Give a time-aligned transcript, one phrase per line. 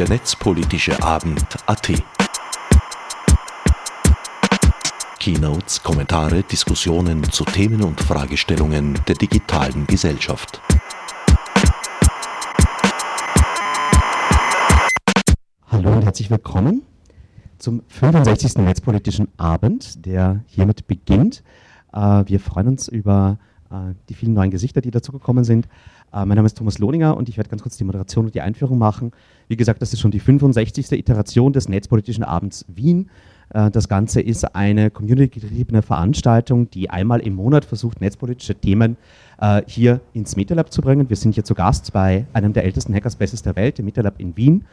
[0.00, 1.92] der netzpolitische Abend AT.
[5.18, 10.62] Keynotes, Kommentare, Diskussionen zu Themen und Fragestellungen der digitalen Gesellschaft.
[15.66, 16.80] Hallo und herzlich willkommen
[17.58, 18.56] zum 65.
[18.56, 21.42] Netzpolitischen Abend, der hiermit beginnt.
[21.92, 23.38] Äh, wir freuen uns über
[23.70, 25.68] äh, die vielen neuen Gesichter, die dazugekommen sind.
[26.12, 28.40] Äh, mein Name ist Thomas Lohninger und ich werde ganz kurz die Moderation und die
[28.40, 29.12] Einführung machen.
[29.48, 30.92] Wie gesagt, das ist schon die 65.
[30.92, 33.10] Iteration des Netzpolitischen Abends Wien.
[33.50, 38.96] Äh, das Ganze ist eine community-getriebene Veranstaltung, die einmal im Monat versucht, netzpolitische Themen
[39.40, 41.08] äh, hier ins MetaLab zu bringen.
[41.08, 44.36] Wir sind hier zu Gast bei einem der ältesten Hackerspaces der Welt, dem MetaLab in
[44.36, 44.64] Wien.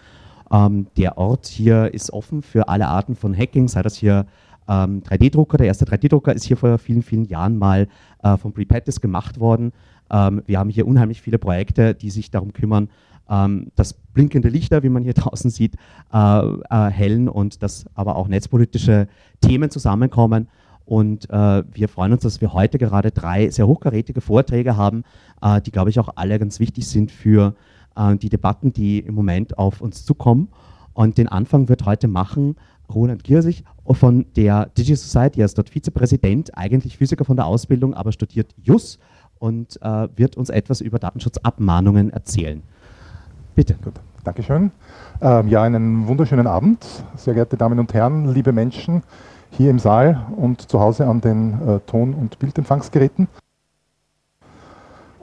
[0.52, 4.26] Ähm, der Ort hier ist offen für alle Arten von Hacking, sei das hier
[4.68, 5.58] ähm, 3D-Drucker.
[5.58, 7.88] Der erste 3D-Drucker ist hier vor vielen, vielen Jahren mal
[8.24, 9.72] äh, von Prepatis gemacht worden.
[10.12, 12.90] Ähm, wir haben hier unheimlich viele Projekte, die sich darum kümmern,
[13.30, 15.76] ähm, dass blinkende Lichter, wie man hier draußen sieht,
[16.14, 19.08] äh, äh, hellen und dass aber auch netzpolitische
[19.42, 20.48] Themen zusammenkommen.
[20.86, 25.04] Und äh, wir freuen uns, dass wir heute gerade drei sehr hochkarätige Vorträge haben,
[25.42, 27.56] äh, die, glaube ich, auch alle ganz wichtig sind für
[27.98, 30.48] äh, die Debatten, die im Moment auf uns zukommen.
[30.94, 32.56] Und den Anfang wird heute machen
[32.94, 35.42] Roland Giersich von der Digital Society.
[35.42, 38.98] Er ist dort Vizepräsident, eigentlich Physiker von der Ausbildung, aber studiert JUS
[39.40, 42.64] und äh, wird uns etwas über Datenschutzabmahnungen erzählen.
[43.56, 43.76] Bitte.
[43.84, 44.72] Gut, Dankeschön.
[45.22, 46.86] Ähm, ja, einen wunderschönen Abend,
[47.16, 49.04] sehr geehrte Damen und Herren, liebe Menschen
[49.52, 53.28] hier im Saal und zu Hause an den äh, Ton- und Bildempfangsgeräten.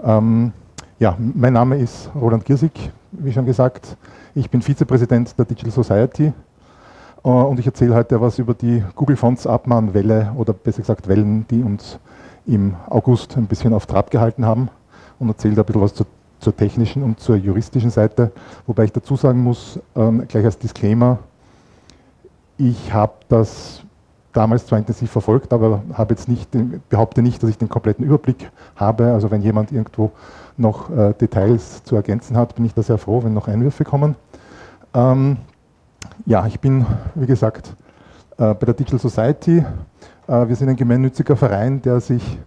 [0.03, 0.53] Ähm,
[0.99, 2.73] ja, mein Name ist Roland Giersig,
[3.13, 3.97] wie schon gesagt.
[4.35, 6.33] Ich bin Vizepräsident der Digital Society
[7.25, 11.47] äh, und ich erzähle heute was über die Google Fonts Abmahnwelle oder besser gesagt Wellen,
[11.49, 11.99] die uns
[12.47, 14.69] im August ein bisschen auf Trab gehalten haben
[15.19, 16.07] und erzähle da ein bisschen was zur,
[16.41, 18.33] zur technischen und zur juristischen Seite.
[18.67, 21.19] Wobei ich dazu sagen muss, ähm, gleich als Disclaimer,
[22.59, 23.83] ich habe das
[24.33, 26.51] damals zwar intensiv verfolgt, aber habe jetzt nicht,
[26.89, 29.13] behaupte nicht, dass ich den kompletten Überblick habe.
[29.13, 30.13] Also wenn jemand irgendwo
[30.57, 34.17] noch äh, Details zu ergänzen hat, bin ich da sehr froh, wenn noch Einwürfe kommen.
[34.93, 35.39] Ähm,
[36.27, 37.75] ja, ich bin, wie gesagt,
[38.37, 39.65] äh, bei der Digital Society.
[40.27, 42.39] Äh, wir sind ein gemeinnütziger Verein, der sich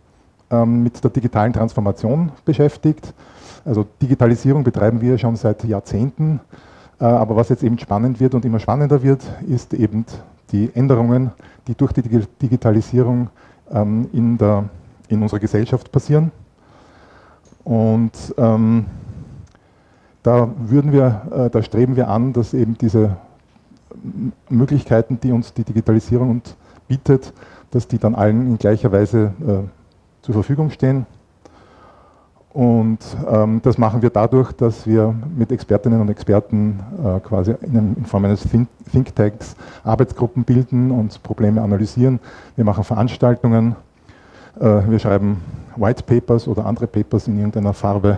[0.49, 3.13] ähm, mit der digitalen Transformation beschäftigt.
[3.65, 6.39] Also Digitalisierung betreiben wir schon seit Jahrzehnten.
[6.99, 10.05] Äh, aber was jetzt eben spannend wird und immer spannender wird, ist eben
[10.51, 11.31] die Änderungen,
[11.67, 13.29] die durch die Digitalisierung
[13.71, 14.65] ähm, in, der,
[15.09, 16.31] in unserer Gesellschaft passieren.
[17.63, 18.85] Und ähm,
[20.23, 23.17] da wir, äh, da streben wir an, dass eben diese
[24.49, 26.41] Möglichkeiten, die uns die Digitalisierung
[26.87, 27.33] bietet,
[27.71, 31.05] dass die dann allen in gleicher Weise äh, zur Verfügung stehen.
[32.57, 37.95] Und ähm, das machen wir dadurch, dass wir mit Expertinnen und Experten äh, quasi in,
[37.95, 42.19] in, Form eines Think Thinktanks Arbeitsgruppen bilden und Probleme analysieren.
[42.55, 43.75] Wir machen Veranstaltungen,
[44.59, 45.41] äh, wir schreiben
[45.75, 48.17] White Papers oder andere Papers in irgendeiner Farbe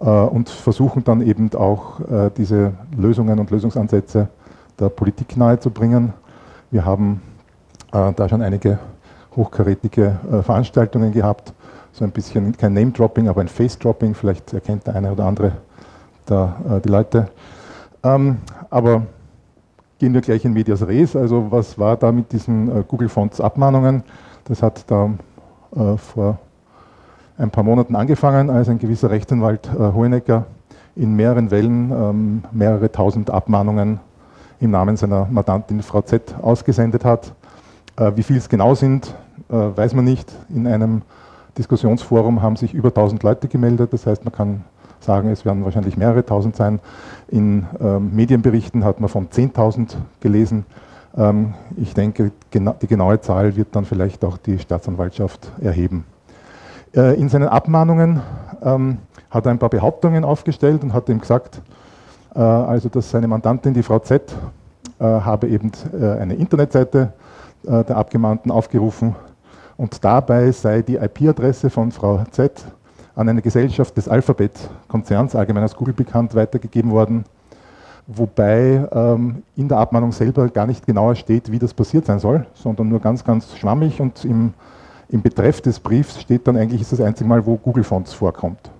[0.00, 4.28] äh, und versuchen dann eben auch äh, diese Lösungen und Lösungsansätze
[4.78, 6.12] der Politik nahezubringen.
[6.70, 7.22] Wir haben
[7.90, 8.78] da schon einige
[9.36, 11.52] hochkarätige äh, Veranstaltungen gehabt,
[11.92, 15.52] so ein bisschen kein Name-Dropping, aber ein Face-Dropping, vielleicht erkennt der eine oder andere
[16.26, 17.28] da, äh, die Leute.
[18.02, 18.38] Ähm,
[18.70, 19.02] aber
[19.98, 23.40] gehen wir gleich in Medias Res, also was war da mit diesen äh, Google Fonts
[23.40, 24.02] Abmahnungen?
[24.44, 25.10] Das hat da
[25.76, 26.38] äh, vor
[27.38, 30.46] ein paar Monaten angefangen, als ein gewisser Rechtsanwalt äh, Hohenecker
[30.96, 34.00] in mehreren Wellen ähm, mehrere tausend Abmahnungen
[34.60, 37.32] im Namen seiner Mandantin Frau Z ausgesendet hat.
[38.00, 39.14] Äh, wie viel es genau sind,
[39.50, 40.32] äh, weiß man nicht.
[40.48, 41.02] In einem
[41.58, 43.92] Diskussionsforum haben sich über 1000 Leute gemeldet.
[43.92, 44.64] Das heißt, man kann
[45.00, 46.80] sagen, es werden wahrscheinlich mehrere tausend sein.
[47.28, 50.64] In ähm, Medienberichten hat man von 10.000 gelesen.
[51.16, 56.04] Ähm, ich denke, die genaue Zahl wird dann vielleicht auch die Staatsanwaltschaft erheben.
[56.94, 58.20] Äh, in seinen Abmahnungen
[58.62, 58.98] ähm,
[59.30, 61.60] hat er ein paar Behauptungen aufgestellt und hat ihm gesagt,
[62.34, 64.22] äh, also dass seine Mandantin, die Frau Z,
[64.98, 67.12] äh, habe eben äh, eine Internetseite
[67.62, 69.14] der Abgemahnten aufgerufen
[69.76, 72.64] und dabei sei die IP-Adresse von Frau Z
[73.14, 77.24] an eine Gesellschaft des Alphabet-Konzerns, allgemein als Google bekannt, weitergegeben worden,
[78.06, 82.46] wobei ähm, in der Abmahnung selber gar nicht genauer steht, wie das passiert sein soll,
[82.54, 84.52] sondern nur ganz, ganz schwammig und im,
[85.08, 88.70] im Betreff des Briefs steht dann eigentlich, ist das einzige Mal, wo Google Fonts vorkommt.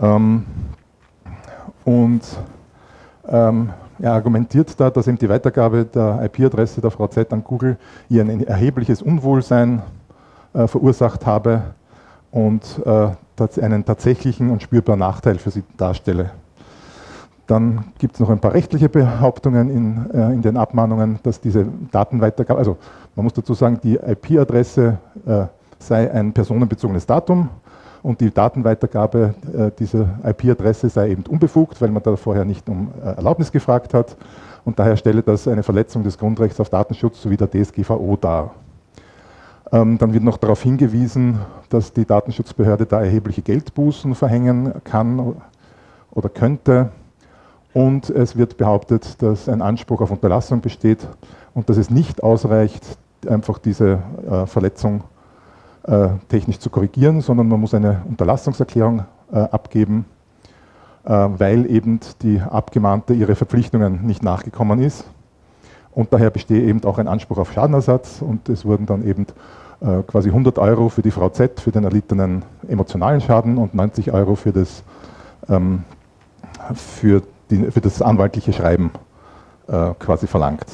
[0.00, 0.44] Ähm,
[1.84, 2.22] und
[3.28, 7.76] ähm, er argumentiert da, dass eben die Weitergabe der IP-Adresse der Frau Z an Google
[8.08, 9.82] ihr ein erhebliches Unwohlsein
[10.54, 11.62] äh, verursacht habe
[12.30, 13.08] und äh,
[13.60, 16.30] einen tatsächlichen und spürbaren Nachteil für sie darstelle.
[17.46, 21.66] Dann gibt es noch ein paar rechtliche Behauptungen in, äh, in, den Abmahnungen, dass diese
[21.90, 22.76] Datenweitergabe, also
[23.16, 25.44] man muss dazu sagen, die IP-Adresse äh,
[25.78, 27.48] sei ein personenbezogenes Datum
[28.02, 32.88] und die Datenweitergabe äh, dieser IP-Adresse sei eben unbefugt, weil man da vorher nicht um
[33.02, 34.16] äh, Erlaubnis gefragt hat
[34.64, 38.54] und daher stelle das eine Verletzung des Grundrechts auf Datenschutz sowie der DSGVO dar.
[39.72, 45.36] Ähm, dann wird noch darauf hingewiesen, dass die Datenschutzbehörde da erhebliche Geldbußen verhängen kann
[46.10, 46.90] oder könnte.
[47.74, 51.06] Und es wird behauptet, dass ein Anspruch auf Unterlassung besteht
[51.54, 53.98] und dass es nicht ausreicht, einfach diese
[54.30, 55.04] äh, Verletzung
[55.88, 60.04] äh, technisch zu korrigieren, sondern man muss eine Unterlassungserklärung äh, abgeben,
[61.04, 65.04] äh, weil eben die Abgemahnte ihre Verpflichtungen nicht nachgekommen ist.
[65.92, 69.26] Und daher bestehe eben auch ein Anspruch auf Schadenersatz und es wurden dann eben
[69.80, 74.12] äh, quasi 100 Euro für die Frau Z für den erlittenen emotionalen Schaden und 90
[74.12, 74.82] Euro für das,
[75.48, 75.84] ähm,
[76.74, 78.90] für, die, für das anwaltliche Schreiben
[79.68, 80.66] äh, quasi verlangt.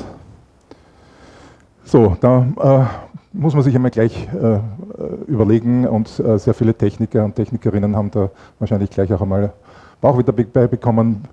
[1.84, 2.88] So, da
[3.34, 4.60] muss man sich einmal gleich äh,
[5.26, 9.52] überlegen und äh, sehr viele Techniker und Technikerinnen haben da wahrscheinlich gleich auch einmal
[10.00, 11.25] Bauch wieder bekommen.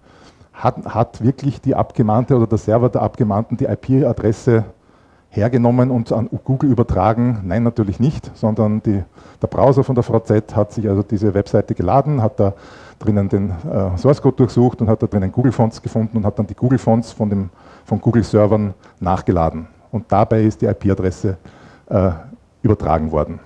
[0.52, 4.66] Hat, hat wirklich die Abgemahnte oder der Server der Abgemahnten die IP-Adresse
[5.30, 7.42] hergenommen und an Google übertragen?
[7.44, 9.04] Nein, natürlich nicht, sondern die,
[9.42, 12.54] der Browser von der VZ hat sich also diese Webseite geladen, hat da
[13.00, 16.38] drinnen den äh, Source Code durchsucht und hat da drinnen Google Fonts gefunden und hat
[16.38, 17.50] dann die Google Fonts von, dem,
[17.86, 19.68] von Google Servern nachgeladen.
[19.92, 21.38] Und dabei ist die IP-Adresse
[21.92, 22.12] äh,
[22.64, 23.40] übertragen worden.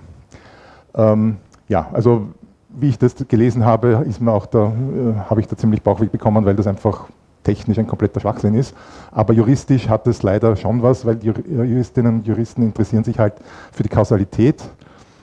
[0.94, 1.36] Ähm,
[1.68, 2.28] ja, also
[2.68, 6.12] wie ich das gelesen habe, ist mir auch da, äh, habe ich da ziemlich Bauchweg
[6.12, 7.06] bekommen, weil das einfach
[7.42, 8.74] technisch ein kompletter Schwachsinn ist.
[9.12, 13.34] Aber juristisch hat es leider schon was, weil die Juristinnen und Juristen interessieren sich halt
[13.72, 14.62] für die Kausalität.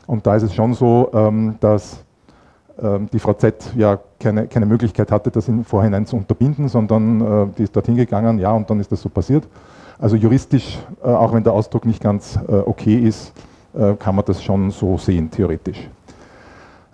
[0.08, 2.04] Und da ist es schon so, ähm, dass
[2.82, 7.22] ähm, die Frau Z ja keine, keine Möglichkeit hatte, das im Vorhinein zu unterbinden, sondern
[7.22, 9.48] äh, die ist dorthin gegangen, ja, und dann ist das so passiert.
[10.04, 13.32] Also juristisch, äh, auch wenn der Ausdruck nicht ganz äh, okay ist,
[13.98, 15.90] kann man das schon so sehen, theoretisch.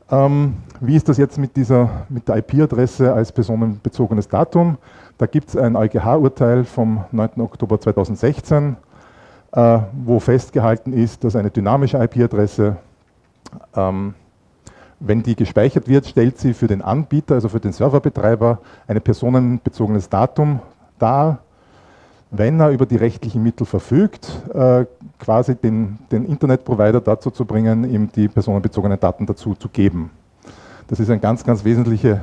[0.09, 4.77] Ähm, wie ist das jetzt mit, dieser, mit der IP-Adresse als personenbezogenes Datum?
[5.17, 7.41] Da gibt es ein EuGH-Urteil vom 9.
[7.41, 8.77] Oktober 2016,
[9.51, 12.77] äh, wo festgehalten ist, dass eine dynamische IP-Adresse,
[13.75, 14.13] ähm,
[15.01, 20.07] wenn die gespeichert wird, stellt sie für den Anbieter, also für den Serverbetreiber, ein personenbezogenes
[20.07, 20.59] Datum
[20.97, 21.39] dar,
[22.31, 24.85] wenn er über die rechtlichen Mittel verfügt, äh,
[25.17, 30.11] quasi den, den Internetprovider dazu zu bringen, ihm die personenbezogenen Daten dazu zu geben.
[30.87, 32.21] Das ist eine ganz, ganz wesentliche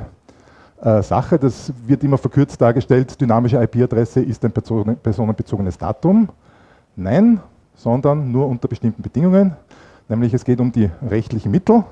[0.81, 1.37] äh, Sache.
[1.37, 3.19] Das wird immer verkürzt dargestellt.
[3.19, 6.29] Dynamische IP-Adresse ist ein personenbezogenes Datum.
[6.95, 7.39] Nein,
[7.75, 9.53] sondern nur unter bestimmten Bedingungen.
[10.09, 11.83] Nämlich es geht um die rechtlichen Mittel.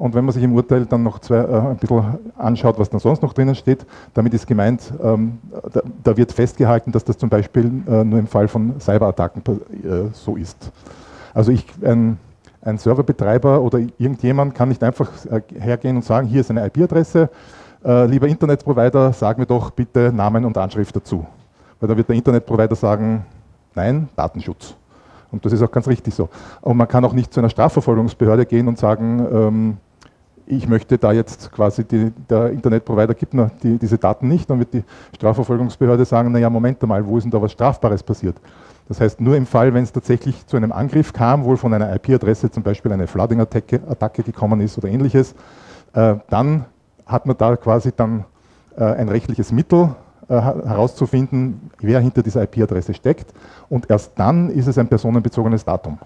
[0.00, 2.02] Und wenn man sich im Urteil dann noch zwei, äh, ein bisschen
[2.38, 5.40] anschaut, was dann sonst noch drinnen steht, damit ist gemeint, ähm,
[5.74, 10.08] da, da, wird festgehalten, dass das zum Beispiel äh, nur im Fall von Cyberattacken äh,
[10.14, 10.72] so ist.
[11.34, 12.16] Also ich, ein,
[12.62, 17.28] ein Serverbetreiber oder irgendjemand kann nicht einfach äh, hergehen und sagen, hier ist eine IP-Adresse,
[17.84, 21.26] äh, lieber Internetprovider, sag mir doch bitte Namen und Anschrift dazu.
[21.78, 23.26] Weil da wird der Internetprovider sagen,
[23.74, 24.74] nein, Datenschutz.
[25.30, 26.30] Und das ist auch ganz richtig so.
[26.62, 29.76] Und man kann auch nicht zu einer Strafverfolgungsbehörde gehen und sagen, ähm,
[30.50, 34.58] ich möchte da jetzt quasi, die, der Internetprovider gibt mir die, diese Daten nicht, dann
[34.58, 38.36] wird die Strafverfolgungsbehörde sagen, naja, Moment einmal, wo ist denn da was Strafbares passiert?
[38.88, 41.94] Das heißt, nur im Fall, wenn es tatsächlich zu einem Angriff kam, wohl von einer
[41.94, 45.34] IP-Adresse zum Beispiel eine Flooding-Attacke gekommen ist oder ähnliches,
[45.92, 46.64] äh, dann
[47.06, 48.24] hat man da quasi dann
[48.76, 49.94] äh, ein rechtliches Mittel
[50.28, 53.32] äh, herauszufinden, wer hinter dieser IP-Adresse steckt
[53.68, 55.98] und erst dann ist es ein personenbezogenes Datum.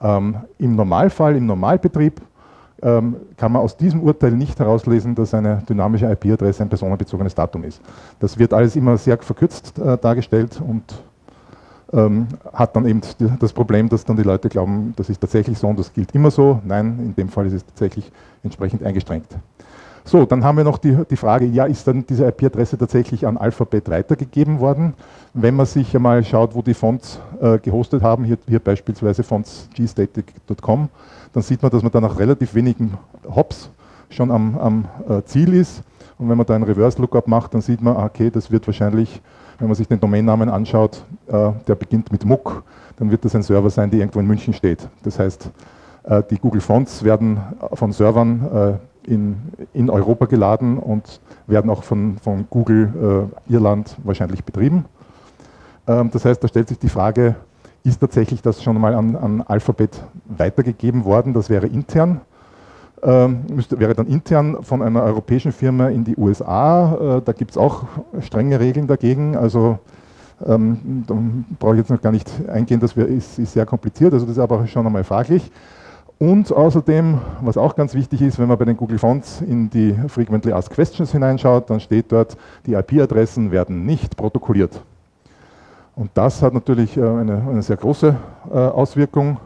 [0.00, 2.20] Ähm, Im Normalfall, im Normalbetrieb
[2.80, 7.80] kann man aus diesem Urteil nicht herauslesen, dass eine dynamische IP-Adresse ein personenbezogenes Datum ist.
[8.18, 10.82] Das wird alles immer sehr verkürzt äh, dargestellt und
[11.92, 13.00] ähm, hat dann eben
[13.38, 16.30] das Problem, dass dann die Leute glauben, das ist tatsächlich so und das gilt immer
[16.30, 16.60] so.
[16.64, 18.10] Nein, in dem Fall ist es tatsächlich
[18.42, 19.26] entsprechend eingestrengt.
[20.04, 23.36] So, dann haben wir noch die, die Frage, ja, ist dann diese IP-Adresse tatsächlich an
[23.36, 24.94] Alphabet weitergegeben worden?
[25.34, 29.68] Wenn man sich einmal schaut, wo die Fonts äh, gehostet haben, hier, hier beispielsweise Fonts
[29.74, 30.88] gstatic.com,
[31.32, 32.94] dann sieht man, dass man da nach relativ wenigen
[33.34, 33.70] Hops
[34.08, 35.82] schon am, am äh, Ziel ist.
[36.18, 39.20] Und wenn man da einen Reverse-Lookup macht, dann sieht man, ah, okay, das wird wahrscheinlich,
[39.58, 42.64] wenn man sich den Domainnamen anschaut, äh, der beginnt mit Muck,
[42.96, 44.88] dann wird das ein Server sein, der irgendwo in München steht.
[45.02, 45.50] Das heißt,
[46.04, 47.40] äh, die Google Fonts werden
[47.74, 49.36] von Servern äh, in,
[49.72, 54.84] in Europa geladen und werden auch von, von Google äh, Irland wahrscheinlich betrieben.
[55.86, 57.36] Ähm, das heißt, da stellt sich die Frage,
[57.82, 62.20] ist tatsächlich das schon mal an, an Alphabet weitergegeben worden, das wäre intern.
[63.02, 67.18] ähm, müsste, wäre dann intern von einer europäischen Firma in die USA.
[67.18, 67.84] Äh, da gibt es auch
[68.20, 69.36] strenge Regeln dagegen.
[69.36, 69.78] Also
[70.46, 71.14] ähm, da
[71.58, 74.36] brauche ich jetzt noch gar nicht eingehen, das wär, ist, ist, sehr kompliziert, also das
[74.36, 75.50] ist aber schon einmal fraglich.
[76.20, 79.94] Und außerdem, was auch ganz wichtig ist, wenn man bei den Google Fonts in die
[80.06, 82.36] Frequently Asked Questions hineinschaut, dann steht dort,
[82.66, 84.82] die IP-Adressen werden nicht protokolliert.
[85.96, 88.14] Und das hat natürlich äh, eine, eine sehr große
[88.52, 89.38] äh, Auswirkung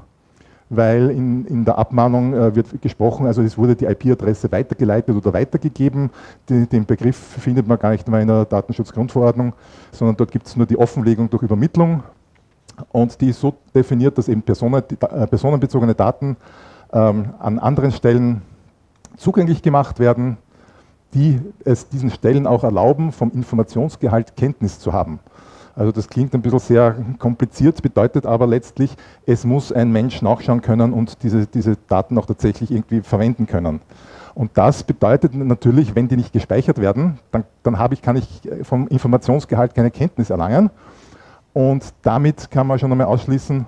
[0.70, 5.32] weil in, in der Abmahnung äh, wird gesprochen, also es wurde die IP-Adresse weitergeleitet oder
[5.32, 6.10] weitergegeben.
[6.48, 9.52] Die, den Begriff findet man gar nicht mehr in der Datenschutzgrundverordnung,
[9.92, 12.02] sondern dort gibt es nur die Offenlegung durch Übermittlung
[12.90, 16.36] und die ist so definiert, dass eben Personen, personenbezogene Daten
[16.94, 18.40] ähm, an anderen Stellen
[19.16, 20.38] zugänglich gemacht werden,
[21.12, 25.20] die es diesen Stellen auch erlauben, vom Informationsgehalt Kenntnis zu haben.
[25.76, 28.96] Also das klingt ein bisschen sehr kompliziert, bedeutet aber letztlich,
[29.26, 33.80] es muss ein Mensch nachschauen können und diese, diese Daten auch tatsächlich irgendwie verwenden können.
[34.34, 38.42] Und das bedeutet natürlich, wenn die nicht gespeichert werden, dann, dann habe ich, kann ich
[38.62, 40.70] vom Informationsgehalt keine Kenntnis erlangen.
[41.52, 43.66] Und damit kann man schon einmal ausschließen,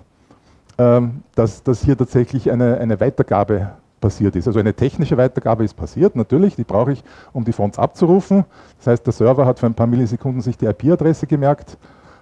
[0.76, 4.46] dass, dass hier tatsächlich eine, eine Weitergabe passiert ist.
[4.46, 7.02] Also eine technische Weitergabe ist passiert, natürlich, die brauche ich,
[7.32, 8.44] um die Fonts abzurufen.
[8.78, 11.78] Das heißt, der Server hat für ein paar Millisekunden sich die IP-Adresse gemerkt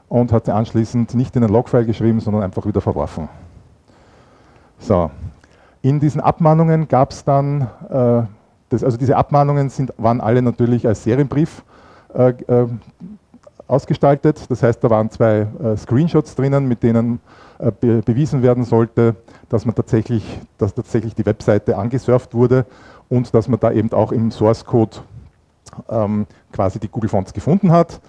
[0.08, 3.28] und hat sie anschließend nicht in ein Logfile geschrieben, sondern einfach wieder verworfen.
[4.78, 5.11] So.
[5.82, 8.23] In diesen Abmahnungen gab es dann, äh,
[8.70, 11.62] das, also diese Abmahnungen sind, waren alle natürlich als Serienbrief
[12.14, 12.66] äh, äh,
[13.66, 14.50] ausgestaltet.
[14.50, 17.20] Das heißt, da waren zwei äh, Screenshots drinnen, mit denen
[17.58, 19.16] be bewiesen werden sollte,
[19.49, 20.25] dass man tatsächlich,
[20.58, 22.66] dass tatsächlich die Webseite angesurft wurde
[23.08, 24.96] und dass man da eben auch im Source Code
[25.88, 28.00] ähm, quasi die Google Fonts gefunden hat.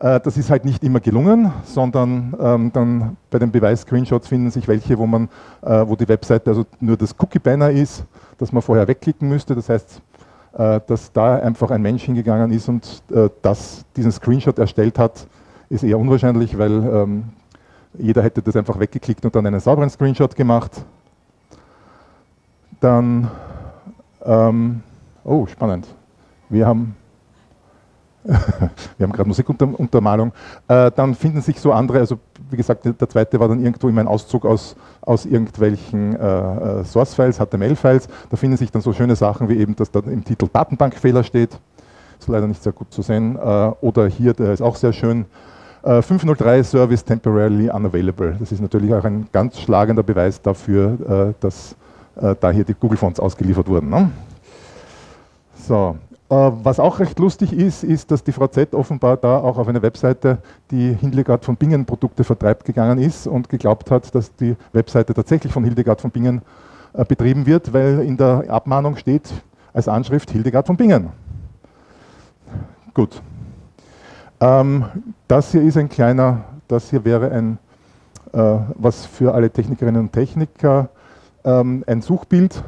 [0.00, 4.68] Äh, das ist halt nicht immer gelungen, sondern ähm, dann bei den Beweis-Screenshots finden sich
[4.68, 5.28] welche, wo, man,
[5.62, 8.04] äh, wo die Webseite also nur das Cookie-Banner ist,
[8.38, 9.54] das man vorher wegklicken müsste.
[9.54, 10.02] Das heißt,
[10.54, 15.26] äh, dass da einfach ein Mensch hingegangen ist und äh, das, diesen Screenshot erstellt hat,
[15.68, 17.24] ist eher unwahrscheinlich, weil ähm,
[17.98, 20.84] jeder hätte das einfach weggeklickt und dann einen sauberen Screenshot gemacht.
[22.80, 23.30] Dann,
[24.24, 24.82] ähm,
[25.24, 25.86] oh, spannend.
[26.48, 26.96] Wir haben
[28.24, 30.32] wir haben gerade Musikuntermalung,
[30.68, 32.18] äh, dann finden sich so andere, also
[32.50, 36.84] wie gesagt, der zweite war dann irgendwo immer ein Auszug aus, aus irgendwelchen äh, äh
[36.84, 40.46] Source-Files, HTML-Files, da finden sich dann so schöne Sachen wie eben, dass da im Titel
[40.52, 41.58] Datenbankfehler steht,
[42.20, 45.26] ist leider nicht sehr gut zu sehen, äh, oder hier, der ist auch sehr schön,
[45.82, 48.36] 503 äh, Service temporarily unavailable.
[48.38, 51.76] Das ist natürlich auch ein ganz schlagender Beweis dafür, äh, dass
[52.14, 53.88] da hier die Google-Fonts ausgeliefert wurden.
[53.88, 54.10] Ne?
[55.54, 55.96] So,
[56.32, 59.82] äh, was auch recht lustig ist, ist, dass die VZ offenbar da auch auf eine
[59.82, 60.38] Webseite,
[60.70, 65.52] die Hildegard von Bingen Produkte vertreibt, gegangen ist und geglaubt hat, dass die Webseite tatsächlich
[65.52, 66.40] von Hildegard von Bingen
[66.94, 69.30] äh, betrieben wird, weil in der Abmahnung steht
[69.74, 71.10] als Anschrift Hildegard von Bingen.
[72.94, 73.20] Gut.
[74.42, 74.84] Ähm,
[75.28, 77.58] das hier ist ein kleiner, das hier wäre ein,
[78.32, 80.88] äh, was für alle Technikerinnen und Techniker,
[81.44, 82.64] ähm, ein Suchbild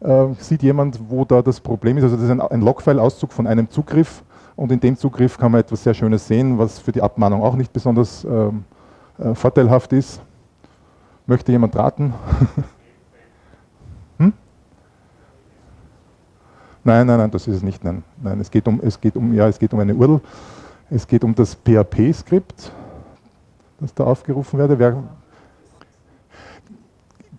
[0.00, 2.04] äh, sieht jemand, wo da das Problem ist.
[2.04, 4.24] Also das ist ein, ein Logfile-Auszug von einem Zugriff
[4.56, 7.56] und in dem Zugriff kann man etwas sehr Schönes sehen, was für die Abmahnung auch
[7.56, 8.64] nicht besonders ähm,
[9.18, 10.22] äh, vorteilhaft ist.
[11.26, 12.14] Möchte jemand raten?
[14.18, 14.32] hm?
[16.84, 17.84] Nein, nein, nein, das ist es nicht.
[17.84, 20.22] Nein, nein es, geht um, es, geht um, ja, es geht um eine URL.
[20.88, 22.70] Es geht um das PHP-Skript,
[23.80, 24.78] das da aufgerufen werde.
[24.78, 25.02] Wer,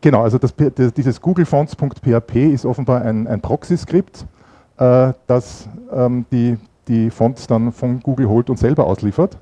[0.02, 0.54] Genau, also das,
[0.96, 4.26] dieses googlefonts.php ist offenbar ein, ein Proxy-Skript,
[4.78, 9.38] äh, das ähm, die, die Fonts dann von Google holt und selber ausliefert.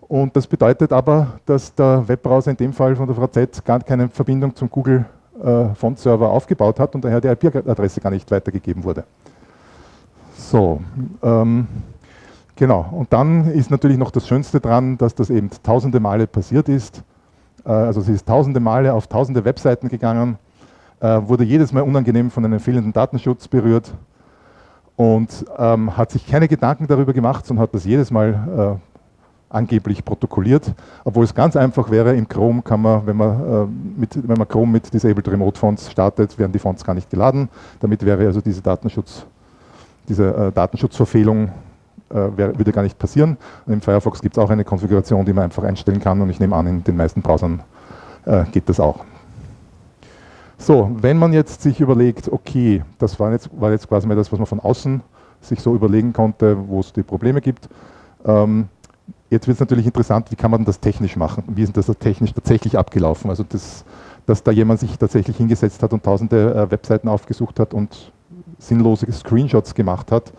[0.00, 4.08] Und das bedeutet aber, dass der Webbrowser in dem Fall von der VZ gar keine
[4.08, 5.06] Verbindung zum Google
[5.42, 9.04] äh, Font-Server aufgebaut hat und daher die IP-Adresse gar nicht weitergegeben wurde.
[10.36, 10.82] So,
[11.22, 11.66] ähm,
[12.60, 12.86] genau.
[12.92, 17.02] Und dann ist natürlich noch das Schönste dran, dass das eben tausende Male passiert ist
[17.64, 20.38] äh, also sie ist tausende Male auf tausende Webseiten gegangen,
[21.00, 23.92] äh, wurde jedes Mal unangenehm von einem fehlenden Datenschutz berührt
[24.96, 30.04] und ähm, hat sich keine Gedanken darüber gemacht, sondern hat das jedes Mal äh, angeblich
[30.04, 30.74] protokolliert,
[31.04, 33.66] obwohl es ganz einfach wäre, im Chrome kann man, wenn man, äh,
[34.00, 37.48] mit, wenn man Chrome mit Disabled Remote Fonts startet, werden die Fonts gar nicht geladen.
[37.80, 39.26] Damit wäre also diese, Datenschutz,
[40.08, 41.50] diese äh, Datenschutzverfehlung
[42.10, 43.36] äh, würde gar nicht passieren.
[43.66, 46.40] Und Im Firefox gibt es auch eine Konfiguration, die man einfach einstellen kann und ich
[46.40, 47.62] nehme an, in den meisten Browsern
[48.26, 49.04] äh, geht das auch.
[50.58, 54.30] So, wenn man jetzt sich überlegt, okay, das war jetzt, war jetzt quasi mal das,
[54.30, 55.00] was man von außen
[55.40, 57.68] sich so überlegen konnte, wo es die Probleme gibt.
[58.26, 58.68] Ähm,
[59.30, 61.44] jetzt wird es natürlich interessant, wie kann man das technisch machen?
[61.48, 63.30] Wie ist das technisch tatsächlich abgelaufen?
[63.30, 63.86] Also das,
[64.26, 68.12] dass da jemand sich tatsächlich hingesetzt hat und tausende äh, Webseiten aufgesucht hat und
[68.58, 70.32] sinnlose Screenshots gemacht hat.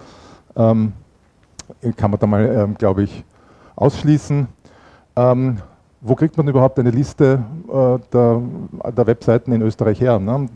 [0.56, 0.94] Ähm,
[1.96, 3.24] kann man da mal, ähm, glaube ich,
[3.76, 4.48] ausschließen.
[5.16, 5.58] Ähm,
[6.02, 8.42] wo kriegt man überhaupt eine Liste äh, der,
[8.92, 10.20] der, Webseiten in Österreich her?
[10.20, 10.48] Ne?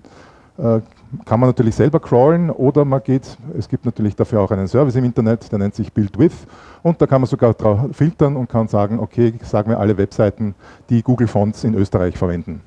[0.58, 0.80] Äh,
[1.24, 4.96] kann man natürlich selber crawlen oder man geht, es gibt natürlich dafür auch einen Service
[4.96, 6.48] im Internet, der nennt sich BuildWith
[6.82, 7.56] und da kann man sogar
[7.94, 10.56] filtern und kann sagen, okay, sagen wir alle Webseiten,
[10.90, 12.62] die Google Fonts in Österreich verwenden.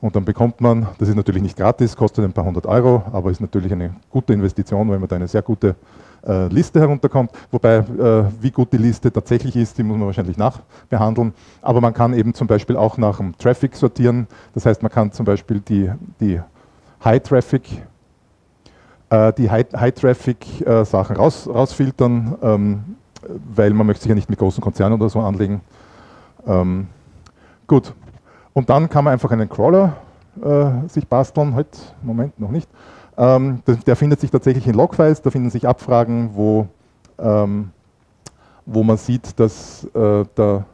[0.00, 3.30] Und dann bekommt man, das ist natürlich nicht gratis, kostet ein paar hundert Euro, aber
[3.30, 5.74] ist natürlich eine gute Investition, weil man da eine sehr gute
[6.26, 7.30] äh, Liste herunterkommt.
[7.50, 11.34] Wobei, äh, wie gut die Liste tatsächlich ist, die muss man wahrscheinlich nachbehandeln.
[11.62, 14.26] Aber man kann eben zum Beispiel auch nach dem Traffic sortieren.
[14.54, 16.40] Das heißt, man kann zum Beispiel die, die
[17.04, 17.62] High-Traffic
[19.10, 22.96] äh, die High-Traffic-Sachen äh, raus, rausfiltern, ähm,
[23.54, 25.60] weil man möchte sich ja nicht mit großen Konzernen oder so anlegen.
[26.46, 26.86] Ähm,
[27.66, 27.92] gut,
[28.52, 29.96] und dann kann man einfach einen Crawler
[30.42, 32.68] äh, sich basteln, heute, Moment, noch nicht.
[33.20, 36.68] Ähm, der, der, findet sich tatsächlich in Logfiles, da finden sich Abfragen, wo,
[37.18, 37.68] ähm,
[38.64, 40.64] wo man sieht, dass, äh, da,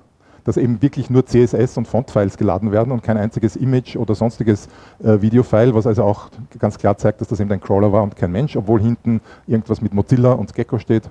[0.44, 4.68] dass eben wirklich nur CSS und Fontfiles geladen werden und kein einziges Image oder sonstiges
[5.02, 6.28] äh, Videofile, was also auch
[6.60, 9.80] ganz klar zeigt, dass das eben ein Crawler war und kein Mensch, obwohl hinten irgendwas
[9.80, 11.10] mit Mozilla und Gecko steht.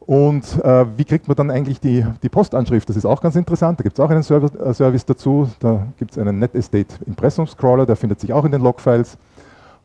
[0.00, 2.86] Und äh, wie kriegt man dann eigentlich die, die Postanschrift?
[2.86, 3.80] Das ist auch ganz interessant.
[3.80, 5.48] Da gibt es auch einen Service, äh, Service dazu.
[5.60, 9.16] Da gibt es einen NetEstate Impressumscrawler, der findet sich auch in den Logfiles.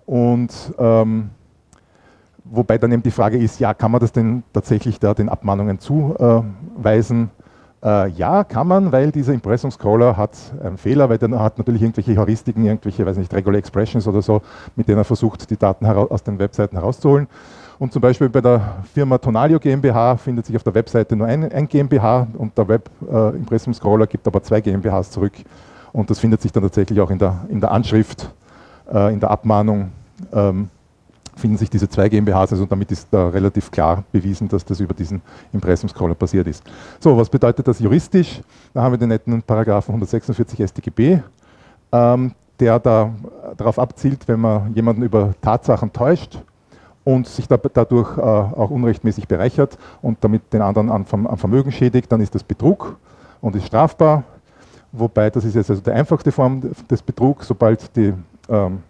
[0.08, 1.30] Und ähm,
[2.46, 5.80] wobei dann eben die Frage ist, ja, kann man das denn tatsächlich da den Abmahnungen
[5.80, 7.30] zuweisen?
[7.84, 10.32] Äh, ja, kann man, weil dieser Impressumscrawler hat
[10.64, 14.42] einen Fehler, weil der hat natürlich irgendwelche Heuristiken, irgendwelche, weiß nicht, Regular Expressions oder so,
[14.78, 17.28] mit denen er versucht, die Daten aus den Webseiten herauszuholen.
[17.78, 21.52] Und zum Beispiel bei der Firma Tonalio GmbH findet sich auf der Webseite nur ein,
[21.52, 25.34] ein GmbH und der Web-Impressum-Scroller äh, gibt aber zwei GmbHs zurück.
[25.92, 28.34] Und das findet sich dann tatsächlich auch in der, in der Anschrift,
[28.94, 29.92] äh, in der Abmahnung,
[30.34, 30.70] ähm,
[31.36, 32.52] finden sich diese zwei GmbHs.
[32.52, 35.22] Also damit ist da relativ klar bewiesen, dass das über diesen
[35.54, 36.64] Impressum-Scroller passiert ist.
[37.00, 38.42] So, was bedeutet das juristisch?
[38.74, 41.20] Da haben wir den netten Paragraphen 146 StGB.
[41.92, 43.14] Ähm, der da
[43.56, 46.40] darauf abzielt, wenn man jemanden über Tatsachen täuscht,
[47.08, 52.20] und sich dadurch äh, auch unrechtmäßig bereichert und damit den anderen an, Vermögen schädigt, dann
[52.20, 52.98] ist das Betrug
[53.40, 54.26] und ist strafbar.
[54.92, 58.14] Wobei, das ist jetzt also die einfachste Form des Betrugs, sobald, die,
[58.50, 58.84] ähm,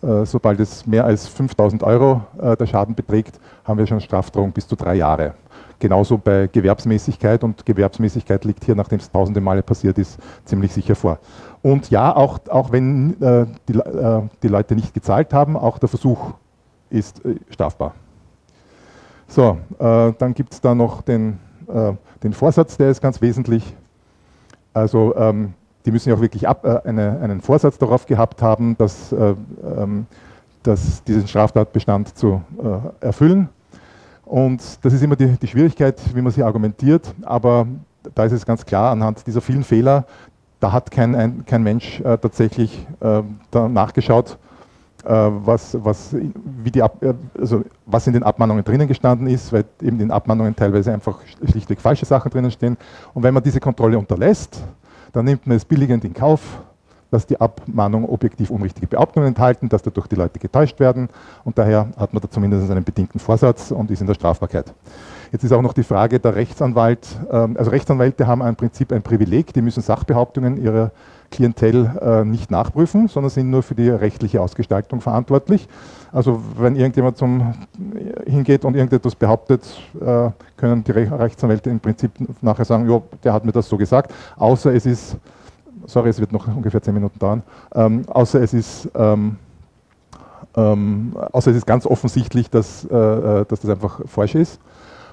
[0.00, 4.52] äh, sobald es mehr als 5000 Euro äh, der Schaden beträgt, haben wir schon Strafdrohung
[4.52, 5.34] bis zu drei Jahre.
[5.78, 10.94] Genauso bei Gewerbsmäßigkeit und Gewerbsmäßigkeit liegt hier, nachdem es tausende Male passiert ist, ziemlich sicher
[10.94, 11.18] vor.
[11.60, 15.88] Und ja, auch, auch wenn äh, die, äh, die Leute nicht gezahlt haben, auch der
[15.88, 16.34] Versuch
[16.88, 17.94] ist äh, strafbar.
[19.26, 23.76] So, äh, dann gibt es da noch den, äh, den Vorsatz, der ist ganz wesentlich.
[24.74, 28.76] Also ähm, die müssen ja auch wirklich ab, äh, eine, einen Vorsatz darauf gehabt haben,
[28.76, 30.06] dass, äh, ähm,
[30.62, 33.48] dass diesen Straftatbestand zu äh, erfüllen.
[34.24, 37.66] Und das ist immer die, die, Schwierigkeit, wie man sie argumentiert, aber
[38.14, 40.06] da ist es ganz klar, anhand dieser vielen Fehler,
[40.60, 42.86] da hat kein, ein, kein Mensch tatsächlich
[43.52, 44.38] nachgeschaut,
[45.04, 49.52] äh, was, was, wie die Ab, äh, also was in den Abmahnungen drinnen gestanden ist,
[49.52, 51.18] weil eben in den Abmahnungen teilweise einfach
[51.50, 52.76] schlichtweg falsche Sachen drinnen stehen.
[53.12, 54.62] Und wenn man diese Kontrolle unterlässt,
[55.12, 56.40] dann nimmt man es billigend in Kauf,
[57.10, 61.10] dass die Abmahnungen objektiv unrichtige Behauptungen enthalten, dass dadurch die Leute getäuscht werden
[61.44, 64.72] und daher hat man da zumindest einen bedingten Vorsatz und ist in der Strafbarkeit.
[65.30, 69.02] Jetzt ist auch noch die Frage der Rechtsanwalt, ähm, also Rechtsanwälte haben im Prinzip ein
[69.02, 70.90] Privileg, die müssen Sachbehauptungen ihrer
[71.30, 75.68] Klientel äh, nicht nachprüfen, sondern sind nur für die rechtliche Ausgestaltung verantwortlich.
[76.12, 77.54] Also wenn irgendjemand zum,
[78.32, 79.62] hingeht und irgendetwas behauptet,
[80.00, 84.12] äh, können die Rechtsanwälte im Prinzip nachher sagen, ja, der hat mir das so gesagt,
[84.36, 85.16] außer es ist,
[85.86, 87.42] sorry, es wird noch ungefähr zehn Minuten dauern,
[87.74, 89.36] ähm, außer es ist ähm,
[90.56, 94.60] ähm, außer es ist ganz offensichtlich, dass, äh, äh dass das einfach falsch ist.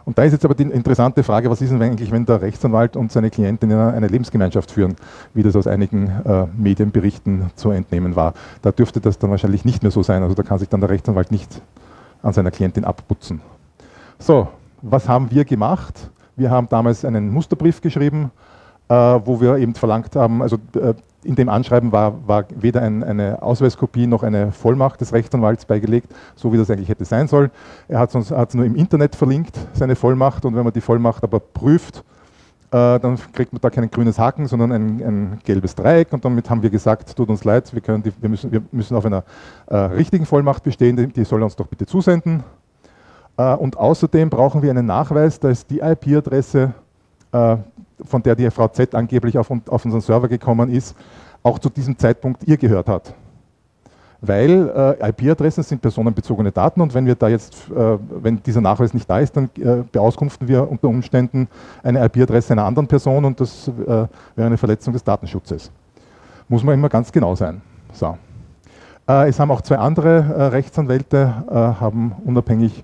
[0.06, 2.96] Und da ist jetzt aber die interessante Frage, was ist denn eigentlich, wenn der Rechtsanwalt
[2.96, 4.96] und seine Klientin eine Lebensgemeinschaft führen,
[5.34, 8.34] wie das aus einigen äh, Medienberichten zu entnehmen war.
[8.62, 10.24] Da dürfte das dann wahrscheinlich nicht mehr so sein.
[10.24, 11.62] Also da kann sich dann der Rechtsanwalt nicht
[12.22, 13.42] an seiner Klientin abputzen.
[14.18, 14.48] So,
[14.82, 16.10] was haben wir gemacht?
[16.36, 18.32] Wir haben damals einen Musterbrief geschrieben,
[18.88, 23.04] äh, wo wir eben verlangt haben, also äh, in dem Anschreiben war, war weder ein,
[23.04, 27.52] eine Ausweiskopie noch eine Vollmacht des Rechtsanwalts beigelegt, so wie das eigentlich hätte sein sollen.
[27.88, 31.40] Er hat es nur im Internet verlinkt, seine Vollmacht, und wenn man die Vollmacht aber
[31.40, 32.04] prüft,
[32.72, 36.62] dann kriegt man da kein grünes Haken, sondern ein, ein, gelbes Dreieck und damit haben
[36.62, 39.24] wir gesagt, tut uns leid, wir, die, wir, müssen, wir müssen, auf einer
[39.68, 42.44] äh, richtigen Vollmacht bestehen, die, die soll uns doch bitte zusenden.
[43.38, 46.74] Äh, und außerdem brauchen wir einen Nachweis, dass die IP-Adresse
[47.32, 47.58] äh,
[48.04, 50.96] von der die Frau Z angeblich auf, auf unseren Server gekommen ist,
[51.42, 53.14] auch zu diesem Zeitpunkt ihr gehört hat.
[54.22, 58.94] Weil äh, IP-Adressen sind personenbezogene Daten und wenn wir da jetzt, äh, wenn dieser Nachweis
[58.94, 61.48] nicht da ist, dann äh, beauskunften wir unter Umständen
[61.84, 65.72] eine IP-Adresse einer anderen Person und das äh, wäre eine Verletzung des Datenschutzes.
[66.50, 67.62] Muss man immer ganz genau sein.
[67.94, 68.18] So.
[69.08, 71.46] Äh, es haben auch zwei andere äh, Rechtsanwälte
[71.80, 72.84] haben unabhängig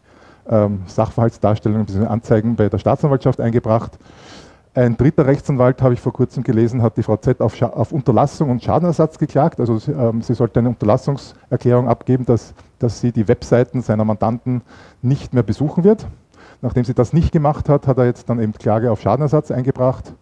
[0.49, 2.05] ähm, Sachverhaltsdarstellungen bzw.
[2.05, 3.97] Anzeigen bei der Staatsanwaltschaft eingebracht.
[4.75, 8.49] Ein dritter Rechtsanwalt, habe ich vor kurzem gelesen, hat die Frau Z auf, auf Unterlassung
[8.49, 9.61] und Schadenersatz geklagt.
[9.61, 14.63] Also ähm, sie sollte eine Unterlassungserklärung abgeben, dass, dass sie die Webseiten seiner Mandanten
[15.01, 16.05] nicht mehr besuchen wird.
[16.61, 20.13] Nachdem sie das nicht gemacht hat, hat er jetzt dann eben Klage auf Schadenersatz eingebracht,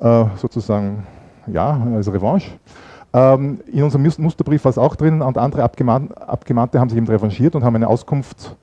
[0.00, 1.06] äh, sozusagen
[1.46, 2.50] ja, als Revanche.
[3.12, 7.54] Ähm, in unserem Musterbrief war es auch drin und andere Abgemahnte haben sich eben revanchiert
[7.54, 8.56] und haben eine Auskunft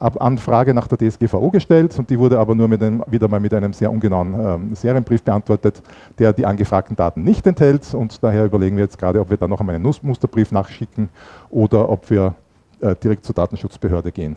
[0.00, 3.72] Anfrage nach der DSGVO gestellt und die wurde aber nur einem, wieder mal mit einem
[3.72, 5.82] sehr ungenauen ähm, Serienbrief beantwortet,
[6.18, 9.48] der die angefragten Daten nicht enthält und daher überlegen wir jetzt gerade, ob wir da
[9.48, 11.08] noch einmal einen Musterbrief nachschicken
[11.50, 12.34] oder ob wir
[12.80, 14.36] äh, direkt zur Datenschutzbehörde gehen.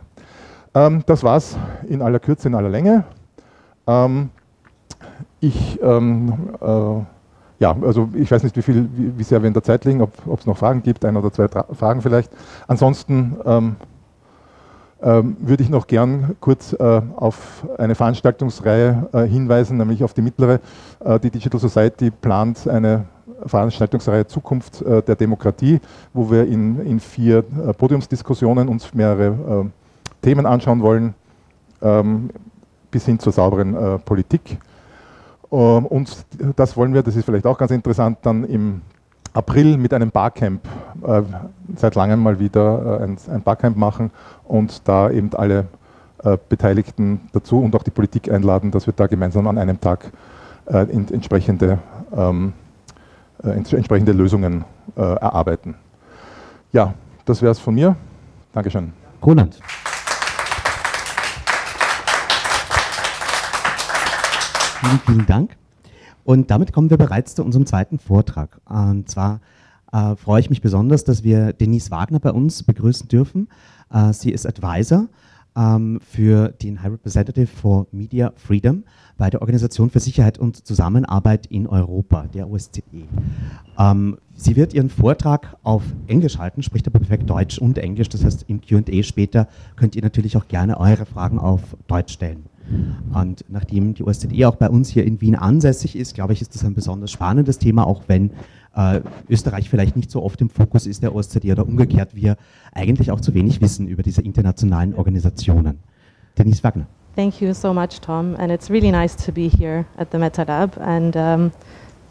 [0.74, 3.04] Ähm, das war es in aller Kürze, in aller Länge.
[3.88, 4.30] Ähm,
[5.40, 7.04] ich, ähm, äh,
[7.60, 10.02] ja, also ich weiß nicht, wie, viel, wie, wie sehr wir in der Zeit liegen,
[10.02, 12.32] ob es noch Fragen gibt, ein oder zwei Tra Fragen vielleicht.
[12.68, 13.76] Ansonsten ähm,
[15.00, 20.60] würde ich noch gern kurz äh, auf eine Veranstaltungsreihe äh, hinweisen, nämlich auf die mittlere.
[21.04, 23.06] Äh, die Digital Society plant eine
[23.46, 25.80] Veranstaltungsreihe Zukunft der Demokratie,
[26.12, 29.70] wo wir in, in vier Podiumsdiskussionen uns mehrere
[30.24, 31.14] Themen anschauen wollen,
[31.84, 32.32] ähm,
[32.90, 34.58] bis hin zur sauberen Politik.
[35.52, 38.82] Ähm, und das wollen wir, das ist vielleicht auch ganz interessant, dann im
[39.38, 40.68] April mit einem Barcamp
[41.06, 41.22] äh,
[41.76, 44.10] seit langem mal wieder äh, ein, ein, Barcamp machen
[44.44, 45.68] und da eben alle
[46.24, 50.12] äh, Beteiligten dazu und auch die Politik einladen, dass wir da gemeinsam an einem Tag
[50.66, 51.78] äh, in, entsprechende,
[52.16, 52.54] ähm,
[53.44, 55.76] äh, entsprechende Lösungen äh, erarbeiten.
[56.74, 56.96] Ja,
[57.26, 57.96] das wäre es von mir.
[58.54, 58.92] Dankeschön.
[59.24, 59.60] Roland.
[64.82, 65.52] Vielen, vielen Dank.
[66.28, 68.60] Und damit kommen wir bereits zu unserem zweiten Vortrag.
[68.66, 69.40] Und zwar
[69.94, 73.48] äh, freue ich mich besonders, dass wir Denise Wagner bei uns begrüßen dürfen.
[73.94, 75.08] Äh, sie ist Advisor
[75.56, 78.84] ähm, für den High Representative for Media Freedom
[79.16, 82.82] bei der Organisation für Sicherheit und Zusammenarbeit in Europa, der OSZE.
[83.80, 88.10] Ähm, sie wird ihren Vortrag auf Englisch halten, spricht aber perfekt Deutsch und Englisch.
[88.10, 92.44] Das heißt, im QA später könnt ihr natürlich auch gerne eure Fragen auf Deutsch stellen.
[93.14, 96.54] Und nachdem die OSZE auch bei uns hier in Wien ansässig ist, glaube ich, ist
[96.54, 98.32] das ein besonders spannendes Thema, auch wenn
[98.76, 102.38] äh, Österreich vielleicht nicht so oft im Fokus ist der OSZE oder umgekehrt wir
[102.74, 105.80] eigentlich auch zu wenig wissen über diese internationalen Organisationen.
[106.38, 106.88] Denise Wagner.
[107.16, 110.44] Thank you so much, Tom, and it's really nice to be here at the Meta
[110.44, 110.78] Lab.
[110.80, 111.52] And um,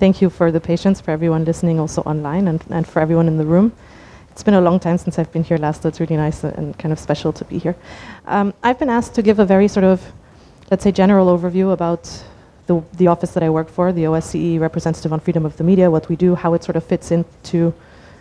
[0.00, 3.36] thank you for the patience for everyone listening, also online, and, and for everyone in
[3.36, 3.70] the room.
[4.32, 6.76] It's been a long time since I've been here last, so it's really nice and
[6.76, 7.76] kind of special to be here.
[8.26, 10.02] Um, I've been asked to give a very sort of
[10.70, 12.24] let's say, general overview about
[12.66, 15.90] the, the office that I work for, the OSCE Representative on Freedom of the Media,
[15.90, 17.72] what we do, how it sort of fits into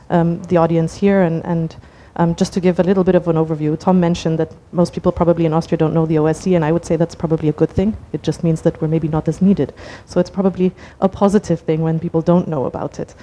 [0.09, 1.75] um, the audience here, and, and
[2.17, 3.77] um, just to give a little bit of an overview.
[3.79, 6.85] Tom mentioned that most people probably in Austria don't know the OSCE, and I would
[6.85, 7.97] say that's probably a good thing.
[8.13, 9.73] It just means that we're maybe not as needed.
[10.05, 13.15] So it's probably a positive thing when people don't know about it.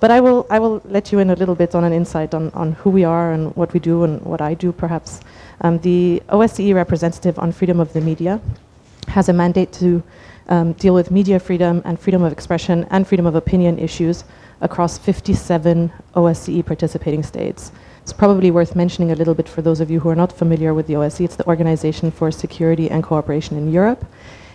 [0.00, 2.50] But I will, I will let you in a little bit on an insight on,
[2.50, 5.20] on who we are and what we do and what I do, perhaps.
[5.60, 8.40] Um, the OSCE representative on freedom of the media
[9.08, 10.02] has a mandate to
[10.48, 14.24] um, deal with media freedom and freedom of expression and freedom of opinion issues
[14.60, 17.70] across 57 OSCE participating states.
[18.02, 20.72] It's probably worth mentioning a little bit for those of you who are not familiar
[20.72, 21.24] with the OSCE.
[21.24, 24.04] It's the Organization for Security and Cooperation in Europe.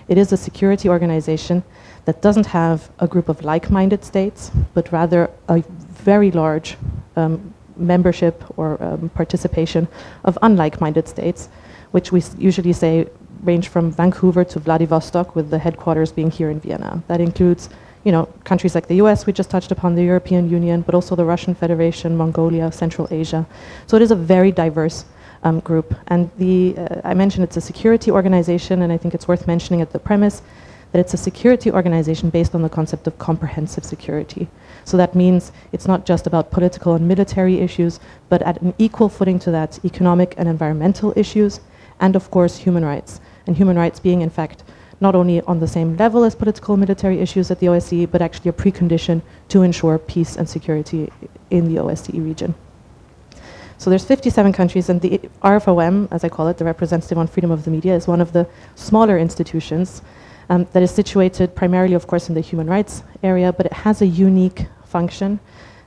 [0.08, 1.64] It is a security organization
[2.06, 6.78] that doesn't have a group of like minded states, but rather a very large
[7.16, 9.88] um, membership or um, participation
[10.26, 11.50] of unlike minded states,
[11.92, 13.08] which we usually say
[13.44, 17.04] range from Vancouver to Vladivostok, with the headquarters being here in Vienna.
[17.08, 17.70] That includes
[18.04, 21.16] you know, countries like the US, we just touched upon the European Union, but also
[21.16, 23.46] the Russian Federation, Mongolia, Central Asia.
[23.88, 25.06] So it is a very diverse
[25.44, 25.96] um, group.
[26.08, 29.82] And the, uh, I mentioned it's a security organization, and I think it's worth mentioning
[29.82, 30.42] at the premise
[30.92, 34.48] that it's a security organization based on the concept of comprehensive security.
[34.86, 39.10] So that means it's not just about political and military issues, but at an equal
[39.10, 41.62] footing to that, economic and environmental issues,
[42.00, 44.64] and of course, human rights and human rights being, in fact,
[45.00, 48.22] not only on the same level as political and military issues at the OSCE, but
[48.22, 51.12] actually a precondition to ensure peace and security
[51.50, 52.56] in the OSCE region.
[53.78, 57.52] So there's 57 countries, and the RFOM, as I call it, the Representative on Freedom
[57.52, 60.02] of the Media, is one of the smaller institutions
[60.50, 64.02] um, that is situated primarily, of course, in the human rights area, but it has
[64.02, 65.40] a unique function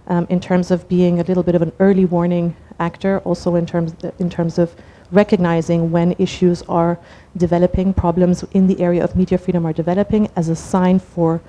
[0.09, 3.65] um, in terms of being a little bit of an early warning actor, also in
[3.65, 4.75] terms, in terms of
[5.11, 6.99] recognizing when issues are
[7.37, 11.41] developing, problems in the area of media freedom are developing as a sign for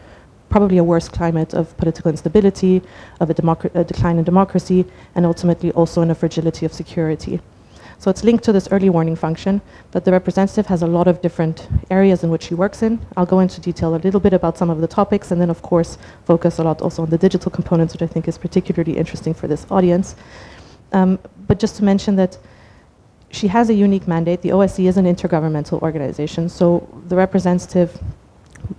[0.50, 2.82] probably a worse climate of political instability,
[3.20, 7.40] of a, democ- a decline in democracy, and ultimately also in a fragility of security.
[8.00, 9.60] So it's linked to this early warning function,
[9.92, 13.00] but the representative has a lot of different areas in which he works in.
[13.18, 15.64] I'll go into detail a little bit about some of the topics, and then, of
[15.64, 19.34] course, focus a lot also on the digital components, which I think is particularly interesting
[19.34, 20.16] for this audience.
[20.94, 21.18] Um,
[21.48, 22.38] but just to mention that
[23.32, 24.42] she has a unique mandate.
[24.42, 28.00] The OSCE is an intergovernmental organization, so the representative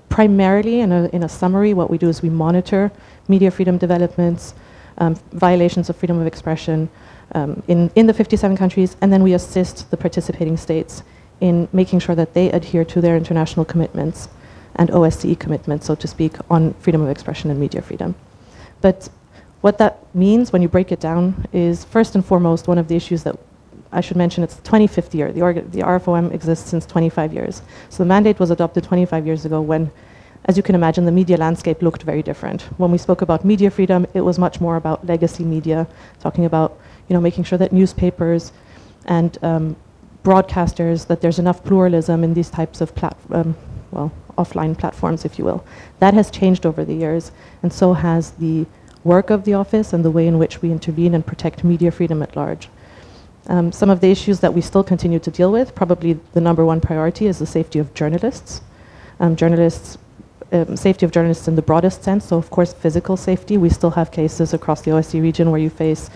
[0.09, 2.91] primarily, in a, in a summary, what we do is we monitor
[3.29, 4.55] media freedom developments,
[4.99, 6.89] um, violations of freedom of expression,
[7.35, 11.03] um, in, in the 57 countries, and then we assist the participating states
[11.41, 14.29] in making sure that they adhere to their international commitments
[14.77, 18.15] and OSCE commitments, so to speak, on freedom of expression and media freedom.
[18.81, 19.09] But
[19.61, 22.97] what that means when you break it down is first and foremost one of the
[22.97, 23.37] issues that
[23.92, 25.33] I should mention it's the 25th year.
[25.33, 27.62] The, orga- the RFOM exists since 25 years.
[27.88, 29.90] So the mandate was adopted 25 years ago when,
[30.44, 32.62] as you can imagine, the media landscape looked very different.
[32.79, 35.87] When we spoke about media freedom, it was much more about legacy media,
[36.20, 38.53] talking about you know, making sure that newspapers
[39.07, 39.77] and um,
[40.22, 43.57] broadcasters, that there's enough pluralism in these types of plat- um,
[43.90, 45.64] well, offline platforms, if you will.
[46.01, 48.66] That has changed over the years, and so has the
[49.05, 52.22] work of the office and the way in which we intervene and protect media freedom
[52.22, 52.68] at large.
[53.49, 56.65] Um, some of the issues that we still continue to deal with, probably the number
[56.65, 58.61] one priority, is the safety of journalists.
[59.21, 59.97] Um, journalists,
[60.53, 62.27] um, safety of journalists in the broadest sense.
[62.27, 63.57] So, of course, physical safety.
[63.57, 66.11] We still have cases across the OSCE region where you face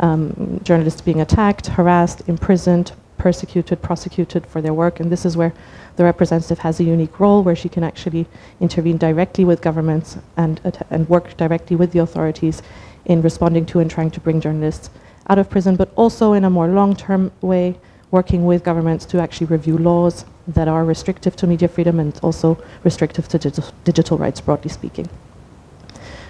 [0.00, 5.00] um, journalists being attacked, harassed, imprisoned, persecuted, prosecuted for their work.
[5.00, 5.54] And this is where
[5.96, 8.26] the representative has a unique role where she can actually
[8.60, 12.60] intervene directly with governments and, and work directly with the authorities
[13.06, 14.90] in responding to and trying to bring journalists
[15.28, 17.76] out of prison, but also in a more long term way,
[18.10, 22.62] working with governments to actually review laws that are restrictive to media freedom and also
[22.84, 25.08] restrictive to digital, digital rights, broadly speaking.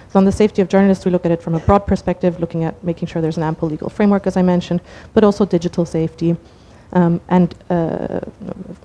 [0.09, 2.63] So on the safety of journalists, we look at it from a broad perspective, looking
[2.63, 4.79] at making sure there's an ample legal framework, as I mentioned,
[5.13, 6.37] but also digital safety
[6.93, 8.21] um, and uh,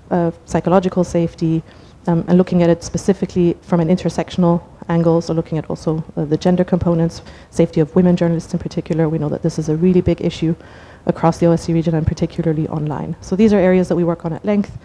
[0.09, 1.63] uh, psychological safety,
[2.07, 6.25] um, and looking at it specifically from an intersectional angle, so looking at also uh,
[6.25, 9.09] the gender components, safety of women journalists in particular.
[9.09, 10.55] We know that this is a really big issue
[11.05, 13.15] across the OSCE region and particularly online.
[13.21, 14.77] So these are areas that we work on at length.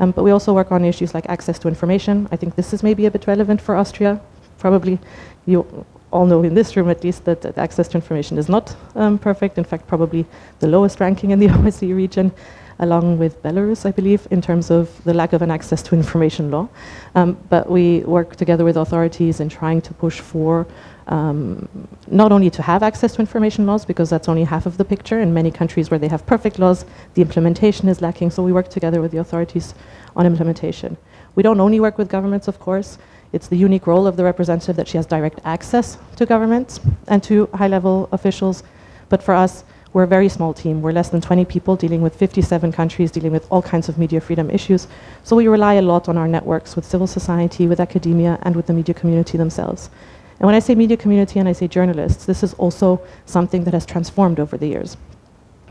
[0.00, 2.26] Um, but we also work on issues like access to information.
[2.32, 4.20] I think this is maybe a bit relevant for Austria.
[4.58, 4.98] Probably
[5.46, 8.74] you all know in this room at least that, that access to information is not
[8.94, 9.58] um, perfect.
[9.58, 10.24] In fact, probably
[10.58, 12.32] the lowest ranking in the OSCE region,
[12.80, 16.50] along with Belarus, I believe, in terms of the lack of an access to information
[16.50, 16.68] law.
[17.14, 20.66] Um, but we work together with authorities in trying to push for
[21.06, 21.68] um,
[22.08, 25.20] not only to have access to information laws, because that's only half of the picture.
[25.20, 28.30] In many countries where they have perfect laws, the implementation is lacking.
[28.30, 29.74] So we work together with the authorities
[30.16, 30.96] on implementation.
[31.34, 32.98] We don't only work with governments, of course.
[33.32, 37.22] It's the unique role of the representative that she has direct access to governments and
[37.24, 38.62] to high level officials.
[39.08, 40.82] But for us, we're a very small team.
[40.82, 44.20] We're less than 20 people dealing with 57 countries, dealing with all kinds of media
[44.20, 44.86] freedom issues.
[45.24, 48.66] So we rely a lot on our networks with civil society, with academia, and with
[48.66, 49.90] the media community themselves.
[50.38, 53.74] And when I say media community and I say journalists, this is also something that
[53.74, 54.96] has transformed over the years.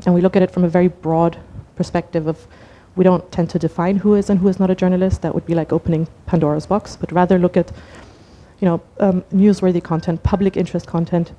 [0.06, 1.38] And we look at it from a very broad
[1.76, 2.46] perspective of
[2.96, 5.22] we don't tend to define who is and who is not a journalist.
[5.22, 7.72] That would be like opening Pandora's box, but rather look at,
[8.60, 11.32] you know, um, newsworthy content, public interest content,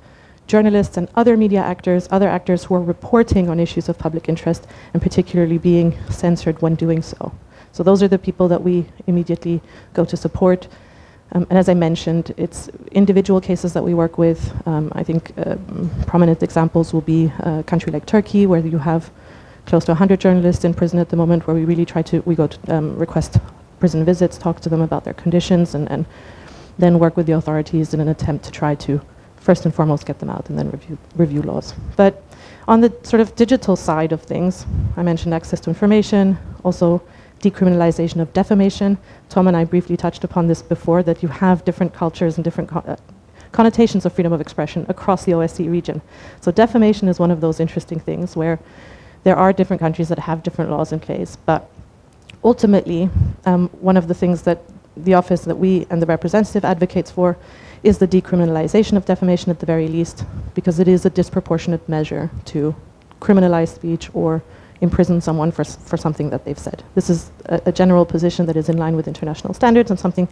[0.51, 4.67] journalists and other media actors, other actors who are reporting on issues of public interest
[4.93, 7.31] and particularly being censored when doing so.
[7.71, 9.61] So those are the people that we immediately
[9.93, 10.67] go to support.
[11.31, 14.41] Um, and as I mentioned, it's individual cases that we work with.
[14.67, 15.55] Um, I think uh,
[16.05, 19.09] prominent examples will be a country like Turkey, where you have
[19.67, 22.35] close to 100 journalists in prison at the moment where we really try to, we
[22.35, 23.37] go to um, request
[23.79, 26.05] prison visits, talk to them about their conditions, and, and
[26.77, 28.99] then work with the authorities in an attempt to try to,
[29.41, 31.73] first and foremost, get them out and then review, review laws.
[31.97, 32.23] But
[32.67, 37.01] on the sort of digital side of things, I mentioned access to information, also
[37.41, 38.97] decriminalization of defamation.
[39.29, 42.69] Tom and I briefly touched upon this before, that you have different cultures and different
[42.69, 42.95] co- uh,
[43.51, 46.01] connotations of freedom of expression across the OSCE region.
[46.39, 48.59] So defamation is one of those interesting things where
[49.23, 51.69] there are different countries that have different laws in place, but
[52.43, 53.09] ultimately,
[53.45, 54.61] um, one of the things that
[54.97, 57.37] the office that we and the representative advocates for
[57.83, 62.29] is the decriminalization of defamation at the very least, because it is a disproportionate measure
[62.45, 62.75] to
[63.19, 64.43] criminalize speech or
[64.81, 66.83] imprison someone for, for something that they've said.
[66.95, 70.27] This is a, a, general position that is in line with international standards and something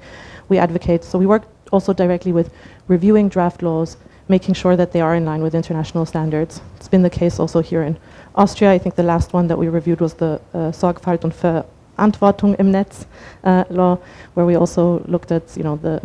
[0.50, 1.04] we advocate.
[1.04, 2.52] So we work also directly with
[2.88, 3.96] reviewing draft laws,
[4.28, 6.62] making sure that they are in line with international standards.
[6.78, 7.98] It's been the case also here in
[8.36, 8.72] Austria.
[8.72, 12.72] I think the last one that we reviewed was the uh, Sorgfalt und Verantwortung im
[12.72, 13.06] Netz
[13.44, 14.00] uh, law,
[14.34, 16.02] where we also looked at you know the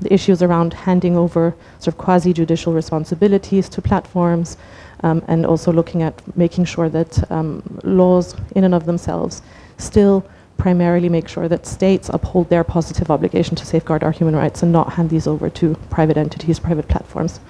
[0.00, 4.56] the issues around handing over sort of quasi-judicial responsibilities to platforms,
[5.02, 9.42] um, and also looking at making sure that um, laws in and of themselves
[9.78, 10.24] still
[10.56, 14.72] primarily make sure that states uphold their positive obligation to safeguard our human rights and
[14.72, 17.40] not hand these over to private entities, private platforms.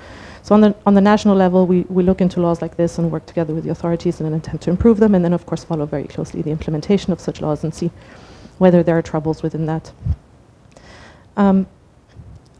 [0.42, 3.10] So on the, on the national level, we, we look into laws like this and
[3.10, 5.64] work together with the authorities in an attempt to improve them, and then of course
[5.64, 7.90] follow very closely the implementation of such laws and see
[8.58, 9.92] whether there are troubles within that.
[11.36, 11.66] Um,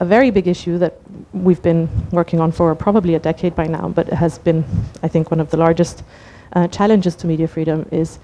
[0.01, 0.99] a very big issue that
[1.33, 4.65] we've been working on for probably a decade by now, but has been,
[5.03, 6.03] I think, one of the largest
[6.53, 8.19] uh, challenges to media freedom is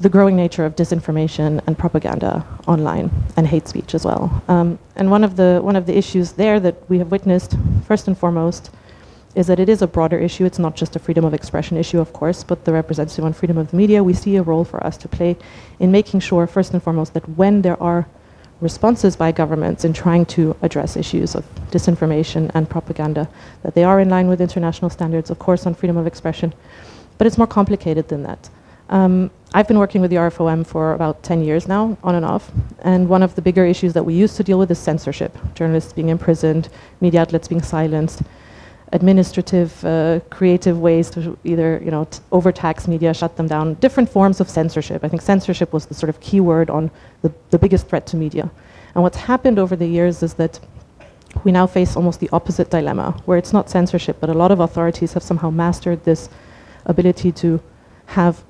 [0.00, 4.42] the growing nature of disinformation and propaganda online and hate speech as well.
[4.48, 7.54] Um, and one of the one of the issues there that we have witnessed,
[7.86, 8.70] first and foremost,
[9.34, 10.44] is that it is a broader issue.
[10.46, 13.58] It's not just a freedom of expression issue, of course, but the representative on freedom
[13.58, 14.02] of the media.
[14.02, 15.36] We see a role for us to play
[15.78, 18.06] in making sure, first and foremost, that when there are
[18.60, 23.28] responses by governments in trying to address issues of disinformation and propaganda,
[23.62, 26.52] that they are in line with international standards, of course, on freedom of expression.
[27.18, 28.50] But it's more complicated than that.
[28.90, 32.50] Um, I've been working with the RFOM for about 10 years now, on and off,
[32.80, 35.92] and one of the bigger issues that we used to deal with is censorship journalists
[35.92, 36.68] being imprisoned,
[37.00, 38.22] media outlets being silenced,
[38.92, 44.40] administrative, uh, creative ways to either you know, overtax media, shut them down, different forms
[44.40, 45.04] of censorship.
[45.04, 46.90] I think censorship was the sort of key word on
[47.22, 48.50] the, the biggest threat to media.
[48.94, 50.58] And what's happened over the years is that
[51.44, 54.58] we now face almost the opposite dilemma, where it's not censorship, but a lot of
[54.58, 56.28] authorities have somehow mastered this
[56.86, 57.60] ability to
[58.06, 58.42] have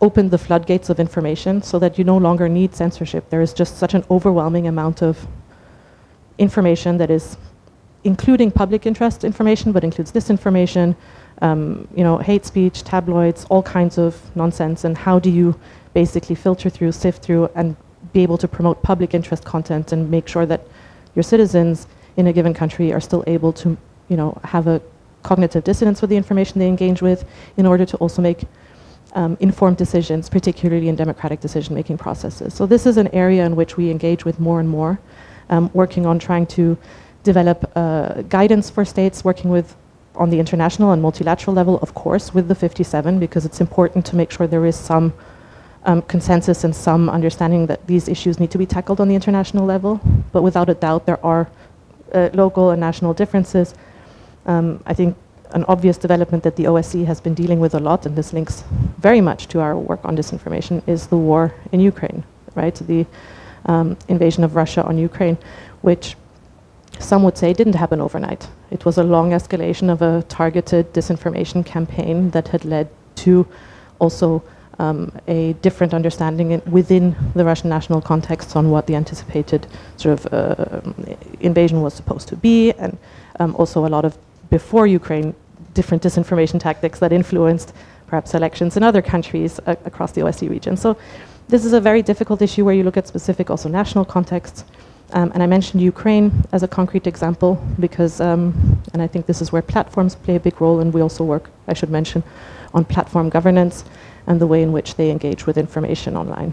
[0.00, 3.30] opened the floodgates of information so that you no longer need censorship.
[3.30, 5.26] There is just such an overwhelming amount of
[6.38, 7.36] information that is
[8.08, 10.96] including public interest information, but includes disinformation,
[11.42, 14.84] um, you know, hate speech, tabloids, all kinds of nonsense.
[14.86, 15.54] And how do you
[15.92, 17.76] basically filter through, sift through, and
[18.14, 20.62] be able to promote public interest content and make sure that
[21.14, 23.76] your citizens in a given country are still able to,
[24.08, 24.80] you know, have a
[25.22, 27.20] cognitive dissonance with the information they engage with
[27.58, 28.40] in order to also make
[29.12, 32.54] um, informed decisions, particularly in democratic decision making processes.
[32.54, 34.98] So, this is an area in which we engage with more and more,
[35.50, 36.78] um, working on trying to
[37.22, 39.76] develop uh, guidance for states, working with
[40.14, 44.16] on the international and multilateral level, of course, with the 57, because it's important to
[44.16, 45.12] make sure there is some
[45.84, 49.64] um, consensus and some understanding that these issues need to be tackled on the international
[49.64, 50.00] level.
[50.32, 51.48] But without a doubt, there are
[52.12, 53.74] uh, local and national differences.
[54.46, 55.16] Um, I think
[55.52, 58.64] an obvious development that the OSCE has been dealing with a lot, and this links
[58.98, 62.74] very much to our work on disinformation, is the war in Ukraine, right?
[62.74, 63.06] The
[63.66, 65.38] um, invasion of Russia on Ukraine,
[65.82, 66.16] which
[66.98, 68.48] some would say didn't happen overnight.
[68.70, 73.46] It was a long escalation of a targeted disinformation campaign that had led to
[73.98, 74.42] also
[74.78, 80.32] um, a different understanding within the Russian national context on what the anticipated sort of
[80.32, 80.80] uh,
[81.40, 82.96] invasion was supposed to be, and
[83.40, 84.16] um, also a lot of
[84.50, 85.34] before Ukraine
[85.74, 87.72] different disinformation tactics that influenced
[88.06, 90.76] perhaps elections in other countries uh, across the OSCE region.
[90.76, 90.96] So
[91.48, 94.64] this is a very difficult issue where you look at specific also national contexts.
[95.12, 99.40] Um, and I mentioned Ukraine as a concrete example because, um, and I think this
[99.40, 102.22] is where platforms play a big role, and we also work, I should mention,
[102.74, 103.84] on platform governance
[104.26, 106.52] and the way in which they engage with information online.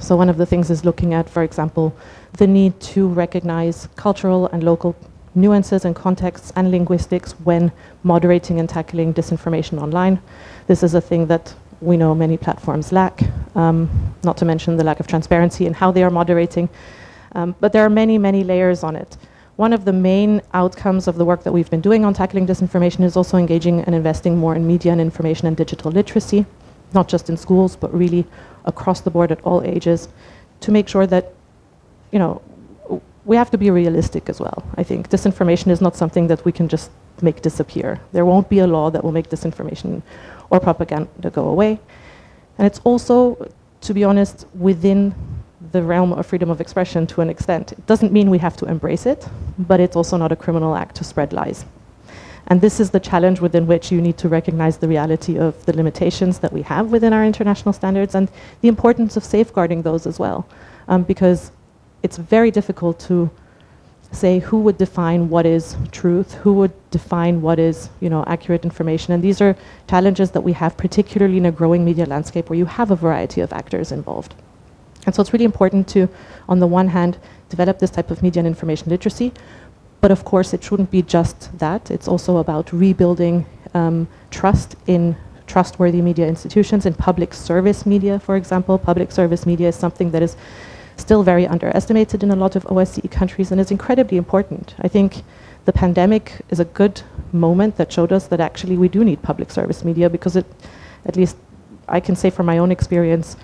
[0.00, 1.96] So, one of the things is looking at, for example,
[2.34, 4.96] the need to recognize cultural and local
[5.34, 7.70] nuances and contexts and linguistics when
[8.02, 10.20] moderating and tackling disinformation online.
[10.66, 13.20] This is a thing that we know many platforms lack,
[13.54, 13.88] um,
[14.24, 16.68] not to mention the lack of transparency in how they are moderating.
[17.36, 19.18] Um, but there are many, many layers on it.
[19.56, 23.04] One of the main outcomes of the work that we've been doing on tackling disinformation
[23.04, 26.46] is also engaging and investing more in media and information and digital literacy,
[26.94, 28.24] not just in schools, but really
[28.64, 30.08] across the board at all ages,
[30.60, 31.34] to make sure that,
[32.10, 32.40] you know,
[33.26, 34.64] we have to be realistic as well.
[34.76, 38.00] I think disinformation is not something that we can just make disappear.
[38.12, 40.02] There won't be a law that will make disinformation
[40.48, 41.80] or propaganda go away.
[42.56, 43.50] And it's also,
[43.82, 45.14] to be honest, within
[45.72, 47.72] the realm of freedom of expression to an extent.
[47.72, 50.96] It doesn't mean we have to embrace it, but it's also not a criminal act
[50.96, 51.64] to spread lies.
[52.48, 55.72] And this is the challenge within which you need to recognize the reality of the
[55.72, 60.18] limitations that we have within our international standards and the importance of safeguarding those as
[60.18, 60.46] well.
[60.86, 61.50] Um, because
[62.04, 63.30] it's very difficult to
[64.12, 68.64] say who would define what is truth, who would define what is you know accurate
[68.64, 69.56] information, and these are
[69.88, 73.40] challenges that we have, particularly in a growing media landscape where you have a variety
[73.40, 74.34] of actors involved.
[75.06, 76.08] And so it's really important to,
[76.48, 79.32] on the one hand, develop this type of media and information literacy,
[80.00, 81.90] but of course, it shouldn't be just that.
[81.90, 88.36] It's also about rebuilding um, trust in trustworthy media institutions, in public service media, for
[88.36, 88.78] example.
[88.78, 90.36] Public service media is something that is
[90.96, 94.74] still very underestimated in a lot of OSCE countries and is incredibly important.
[94.80, 95.22] I think
[95.64, 97.02] the pandemic is a good
[97.32, 100.46] moment that showed us that actually we do need public service media because it,
[101.04, 101.36] at least
[101.88, 103.36] I can say from my own experience,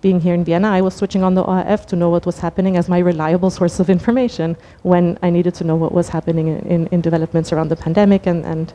[0.00, 2.76] being here in Vienna, I was switching on the ORF to know what was happening
[2.76, 6.58] as my reliable source of information when I needed to know what was happening in,
[6.66, 8.72] in, in developments around the pandemic and, and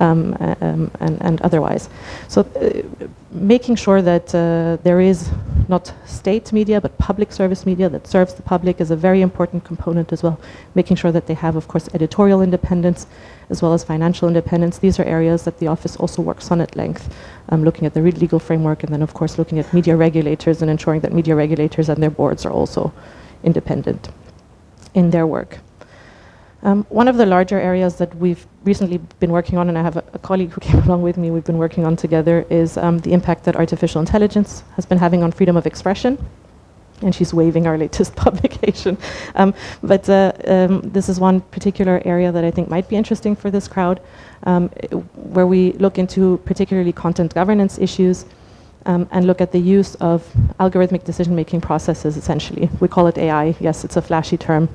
[0.00, 1.88] um, um, and, and, otherwise.
[2.28, 5.30] So uh, making sure that uh, there is
[5.68, 9.64] not state media but public service media that serves the public is a very important
[9.64, 10.38] component as well.
[10.74, 13.06] Making sure that they have, of course, editorial independence
[13.48, 14.78] as well as financial independence.
[14.78, 17.14] These are areas that the office also works on at length,
[17.48, 20.70] um, looking at the legal framework and then, of course, looking at media regulators and
[20.70, 22.92] ensuring that media regulators and their boards are also
[23.44, 24.08] independent
[24.94, 25.58] in their work.
[26.62, 29.96] Um, one of the larger areas that we've recently been working on, and I have
[29.96, 32.98] a, a colleague who came along with me, we've been working on together, is um,
[33.00, 36.18] the impact that artificial intelligence has been having on freedom of expression.
[37.02, 38.96] And she's waving our latest publication.
[39.34, 43.36] Um, but uh, um, this is one particular area that I think might be interesting
[43.36, 44.00] for this crowd,
[44.44, 44.68] um,
[45.14, 48.24] where we look into particularly content governance issues.
[48.86, 52.70] Um, and look at the use of algorithmic decision making processes essentially.
[52.78, 53.56] We call it AI.
[53.58, 54.68] Yes, it's a flashy term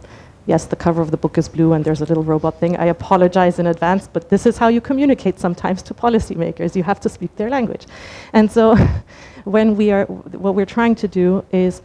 [0.45, 2.77] yes, the cover of the book is blue and there's a little robot thing.
[2.77, 6.75] I apologize in advance, but this is how you communicate sometimes to policymakers.
[6.75, 7.85] You have to speak their language.
[8.33, 8.75] And so
[9.43, 11.81] when we are, what we're trying to do is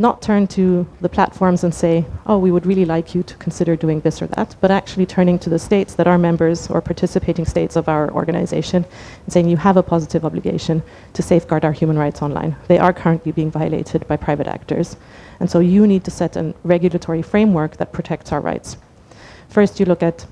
[0.00, 3.76] not turn to the platforms and say, oh, we would really like you to consider
[3.76, 7.44] doing this or that, but actually turning to the states that are members or participating
[7.44, 8.82] states of our organization
[9.24, 10.82] and saying you have a positive obligation
[11.12, 12.56] to safeguard our human rights online.
[12.66, 14.96] They are currently being violated by private actors.
[15.40, 18.76] And so you need to set a regulatory framework that protects our rights.
[19.48, 20.26] First, you look at,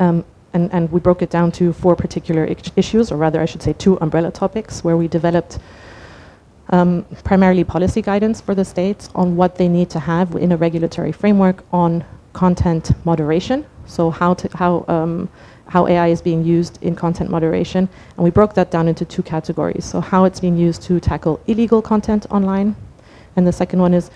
[0.00, 3.62] um, and, and we broke it down to four particular issues, or rather, I should
[3.62, 5.58] say, two umbrella topics, where we developed
[6.70, 10.56] um, primarily policy guidance for the states on what they need to have in a
[10.56, 13.66] regulatory framework on content moderation.
[13.86, 15.28] So how to, how um,
[15.66, 19.22] how AI is being used in content moderation, and we broke that down into two
[19.22, 19.84] categories.
[19.84, 22.76] So how it's being used to tackle illegal content online,
[23.36, 24.10] and the second one is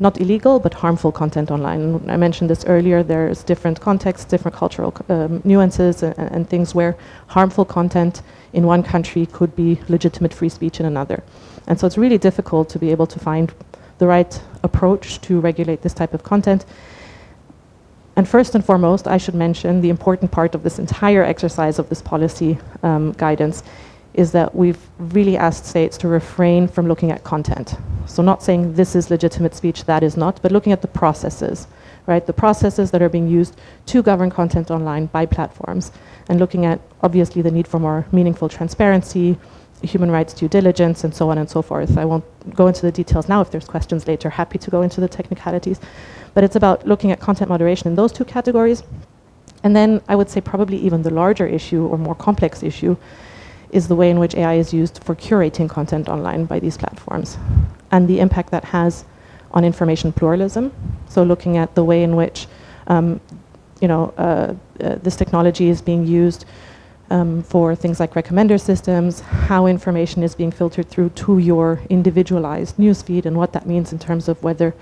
[0.00, 2.08] not illegal but harmful content online.
[2.08, 3.02] I mentioned this earlier.
[3.02, 6.96] There's different contexts, different cultural um, nuances, and, and, things where
[7.26, 8.22] harmful content
[8.54, 11.22] in one country could be legitimate free speech in another.
[11.66, 13.52] And so it's really difficult to be able to find
[13.98, 16.64] the right approach to regulate this type of content.
[18.16, 21.88] And first and foremost, I should mention the important part of this entire exercise of
[21.88, 23.62] this policy um, guidance
[24.14, 27.76] is that we've really asked states to refrain from looking at content.
[28.06, 31.68] So not saying this is legitimate speech, that is not, but looking at the processes,
[32.06, 32.26] right?
[32.26, 33.56] The processes that are being used
[33.86, 35.92] to govern content online by platforms
[36.28, 39.38] and looking at obviously the need for more meaningful transparency,
[39.82, 41.96] human rights due diligence, and so on and so forth.
[41.96, 43.40] I won't go into the details now.
[43.40, 45.80] If there's questions later, happy to go into the technicalities.
[46.34, 48.82] But it's about looking at content moderation in those two categories.
[49.62, 52.96] And then I would say probably even the larger issue or more complex issue
[53.72, 57.38] is the way in which AI is used for curating content online by these platforms
[57.90, 59.04] and the impact that has
[59.52, 60.72] on information pluralism.
[61.08, 62.46] So looking at the way in which
[62.86, 63.20] um,
[63.80, 64.54] you know, uh,
[64.84, 66.44] uh, this technology is being used
[67.10, 72.76] um, for things like recommender systems, how information is being filtered through to your individualized
[72.76, 74.74] newsfeed, and what that means in terms of whether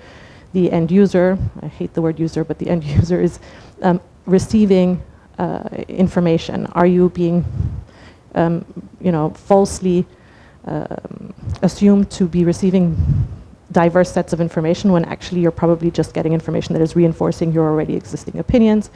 [0.53, 3.39] the end user, I hate the word user, but the end user is
[3.81, 5.01] um, receiving
[5.37, 6.65] uh, information.
[6.67, 7.45] Are you being
[8.35, 8.65] um,
[9.01, 10.05] you know, falsely
[10.65, 12.97] um, assumed to be receiving
[13.71, 17.67] diverse sets of information when actually you're probably just getting information that is reinforcing your
[17.67, 18.89] already existing opinions.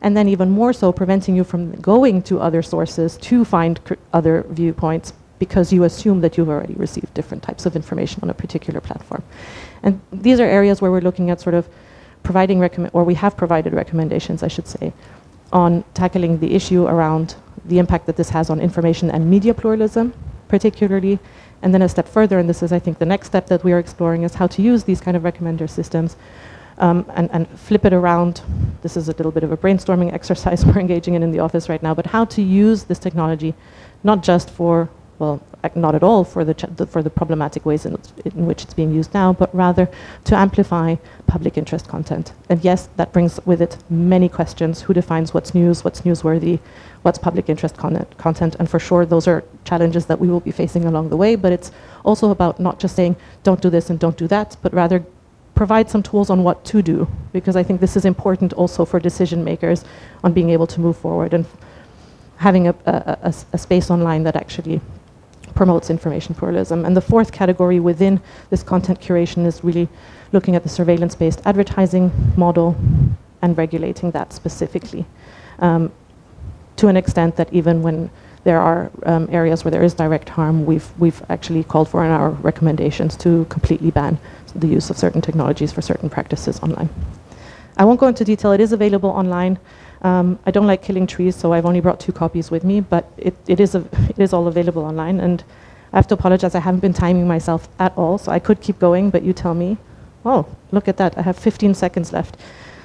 [0.00, 3.80] And then even more so, preventing you from going to other sources to find
[4.12, 8.34] other viewpoints because you assume that you've already received different types of information on a
[8.34, 9.22] particular platform.
[9.82, 11.68] And these are areas where we're looking at sort of
[12.22, 14.92] providing recommend, or we have provided recommendations, I should say,
[15.52, 20.12] on tackling the issue around the impact that this has on information and media pluralism,
[20.48, 21.18] particularly.
[21.62, 23.72] And then a step further, and this is, I think, the next step that we
[23.72, 26.16] are exploring, is how to use these kind of recommender systems
[26.78, 28.42] um, and, and, flip it around.
[28.82, 31.68] This is a little bit of a brainstorming exercise we're engaging in in the office
[31.68, 33.54] right now, but how to use this technology
[34.02, 34.88] not just for
[35.18, 35.40] well,
[35.74, 36.54] not at all for the,
[36.86, 39.88] for the problematic ways in, in, which it's being used now, but rather
[40.24, 40.96] to amplify
[41.26, 42.32] public interest content.
[42.48, 46.58] And yes, that brings with it many questions: who defines what's news, what's newsworthy,
[47.02, 48.56] what's public interest content, content?
[48.58, 51.36] And for sure, those are challenges that we will be facing along the way.
[51.36, 51.72] But it's
[52.04, 55.04] also about not just saying don't do this and don't do that, but rather
[55.54, 58.98] provide some tools on what to do, because I think this is important also for
[58.98, 59.84] decision makers
[60.24, 61.46] on being able to move forward and
[62.36, 64.80] having a, a, a, space online that actually
[65.54, 66.84] promotes information pluralism.
[66.84, 69.88] And the fourth category within this content curation is really
[70.32, 72.76] looking at the surveillance based advertising model
[73.42, 75.04] and regulating that specifically
[75.58, 75.92] um,
[76.76, 78.10] to an extent that even when
[78.44, 82.10] there are um, areas where there is direct harm, we've, we've actually called for in
[82.10, 84.18] our recommendations to completely ban
[84.54, 86.88] the use of certain technologies for certain practices online.
[87.76, 89.58] I won't go into detail, it is available online.
[90.04, 93.10] Um, I don't like killing trees, so I've only brought two copies with me, but
[93.16, 93.78] it, it, is, a,
[94.10, 95.18] it is all available online.
[95.18, 95.42] And
[95.92, 98.78] I have to apologize, I haven't been timing myself at all, so I could keep
[98.78, 99.78] going, but you tell me.
[100.24, 102.36] Oh, look at that, I have 15 seconds left.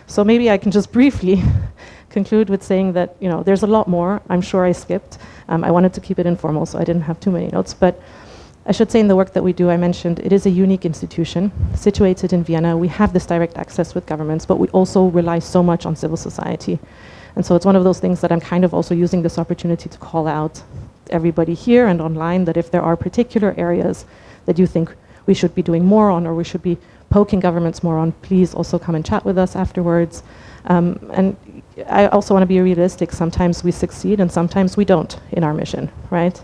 [0.08, 1.44] So maybe I can just briefly
[2.10, 4.22] conclude with saying that you know there's a lot more.
[4.30, 5.20] I'm sure I skipped.
[5.48, 7.74] Um, I wanted to keep it informal, so I didn't have too many notes.
[7.74, 8.02] But
[8.66, 10.86] I should say in the work that we do, I mentioned it is a unique
[10.86, 12.78] institution situated in Vienna.
[12.78, 16.18] We have this direct access with governments, but we also rely so much on civil
[16.18, 16.80] society.
[17.36, 19.90] And so it's one of those things that I'm kind of also using this opportunity
[19.90, 20.64] to call out
[21.10, 24.06] everybody here and online that if there are particular areas
[24.46, 24.94] that you think
[25.26, 26.78] we should be doing more on or we should be
[27.10, 30.24] poking governments more on, please also come and chat with us afterwards.
[30.66, 31.36] Um, and
[31.88, 33.12] I also want to be realistic.
[33.12, 36.42] Sometimes we succeed and sometimes we don't in our mission, right?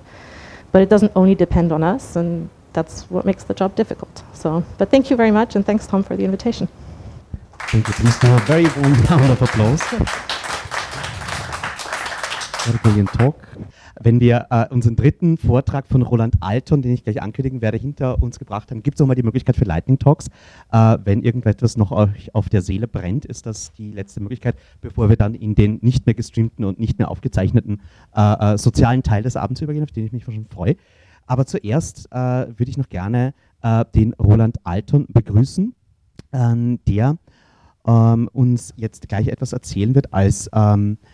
[0.71, 4.23] But it doesn't only depend on us, and that's what makes the job difficult.
[4.33, 6.67] So, but thank you very much, and thanks, Tom, for the invitation.
[7.69, 7.93] Thank you.
[8.21, 10.34] Do a very warm round of applause.
[12.73, 13.35] Brilliant talk.
[14.01, 18.21] Wenn wir äh, unseren dritten Vortrag von Roland Alton, den ich gleich ankündigen werde, hinter
[18.23, 20.27] uns gebracht haben, gibt es nochmal die Möglichkeit für Lightning Talks.
[20.71, 25.09] Äh, wenn irgendetwas noch euch auf der Seele brennt, ist das die letzte Möglichkeit, bevor
[25.09, 27.81] wir dann in den nicht mehr gestreamten und nicht mehr aufgezeichneten
[28.15, 30.75] äh, äh sozialen Teil des Abends übergehen, auf den ich mich schon freue.
[31.27, 35.75] Aber zuerst äh, würde ich noch gerne äh, den Roland Alton begrüßen,
[36.33, 37.17] ähm, der
[37.85, 41.05] ähm, uns jetzt gleich etwas erzählen wird als ähm, äh,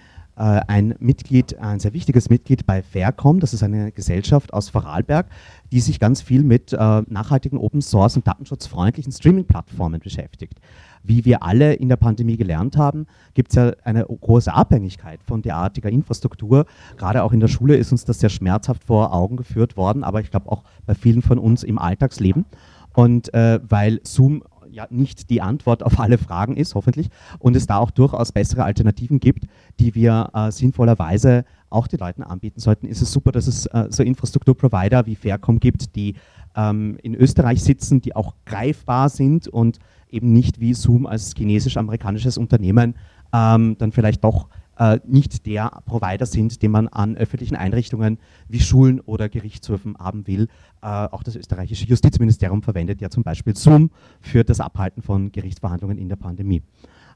[0.44, 3.40] ein Mitglied, ein sehr wichtiges Mitglied bei Faircom.
[3.40, 5.28] Das ist eine Gesellschaft aus Vorarlberg,
[5.72, 10.60] die sich ganz viel mit äh, nachhaltigen Open Source und datenschutzfreundlichen Streaming-Plattformen beschäftigt.
[11.04, 15.42] Wie wir alle in der Pandemie gelernt haben, gibt es ja eine große Abhängigkeit von
[15.42, 16.66] derartiger Infrastruktur.
[16.98, 20.22] Gerade auch in der Schule ist uns das sehr schmerzhaft vor Augen geführt worden, aber
[20.22, 22.46] ich glaube auch bei vielen von uns im Alltagsleben.
[22.94, 27.10] Und äh, weil Zoom ja nicht die Antwort auf alle Fragen ist, hoffentlich,
[27.40, 29.46] und es da auch durchaus bessere Alternativen gibt,
[29.80, 33.88] die wir äh, sinnvollerweise auch den Leuten anbieten sollten, ist es super, dass es äh,
[33.90, 36.16] so Infrastrukturprovider wie Faircom gibt, die
[36.56, 42.38] ähm, in Österreich sitzen, die auch greifbar sind und eben nicht wie Zoom als chinesisch-amerikanisches
[42.38, 42.96] Unternehmen
[43.34, 44.50] ähm, dann vielleicht doch
[44.82, 48.18] äh, nicht der Provider sind, den man an öffentlichen Einrichtungen
[48.48, 50.48] wie Schulen oder Gerichtshöfen haben will.
[50.82, 56.00] Äh, auch das österreichische Justizministerium verwendet ja zum Beispiel Zoom für das Abhalten von Gerichtsverhandlungen
[56.00, 56.64] in der Pandemie.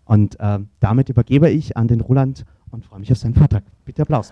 [0.03, 3.63] Und äh, damit übergebe ich an den Roland und freue mich auf seinen Vortrag.
[3.83, 4.31] Bitte Applaus.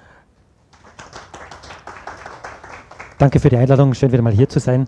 [3.17, 4.87] Danke für die Einladung, schön wieder mal hier zu sein.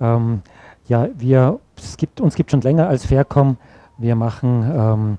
[0.00, 0.40] Ähm,
[0.88, 3.58] ja, wir, es gibt, uns gibt schon länger als Faircom.
[3.98, 5.18] Wir machen ähm,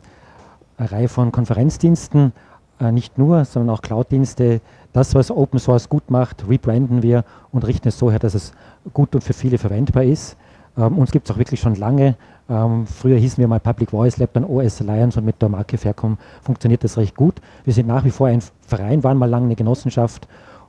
[0.77, 2.33] eine Reihe von Konferenzdiensten
[2.79, 4.61] nicht nur, sondern auch Cloud-Dienste.
[4.93, 8.53] Das, was Open Source gut macht, rebranden wir und richten es so her, dass es
[8.93, 10.37] gut und für viele verwendbar ist.
[10.77, 12.15] Ähm, uns gibt es auch wirklich schon lange.
[12.49, 15.77] Ähm, früher hießen wir mal Public Voice Lab, dann OS Alliance und mit der Marke
[15.77, 17.41] Faircom funktioniert das recht gut.
[17.65, 20.27] Wir sind nach wie vor ein Verein, waren mal lange eine Genossenschaft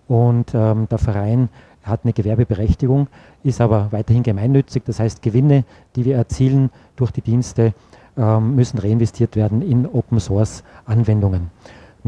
[0.09, 1.49] und ähm, der Verein
[1.83, 3.09] hat eine Gewerbeberechtigung,
[3.45, 4.83] ist aber weiterhin gemeinnützig.
[4.85, 5.65] Das heißt, Gewinne,
[5.97, 7.73] die wir erzielen durch die Dienste,
[8.17, 11.51] ähm, müssen reinvestiert werden in Open Source Anwendungen.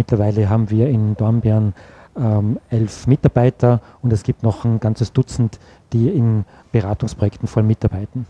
[0.01, 1.75] Mittlerweile haben wir in Dornbirn
[2.17, 5.61] ähm, elf Mitarbeiter und es gibt noch ein ganzes Dutzend,
[5.93, 8.25] die in Beratungsprojekten voll mitarbeiten.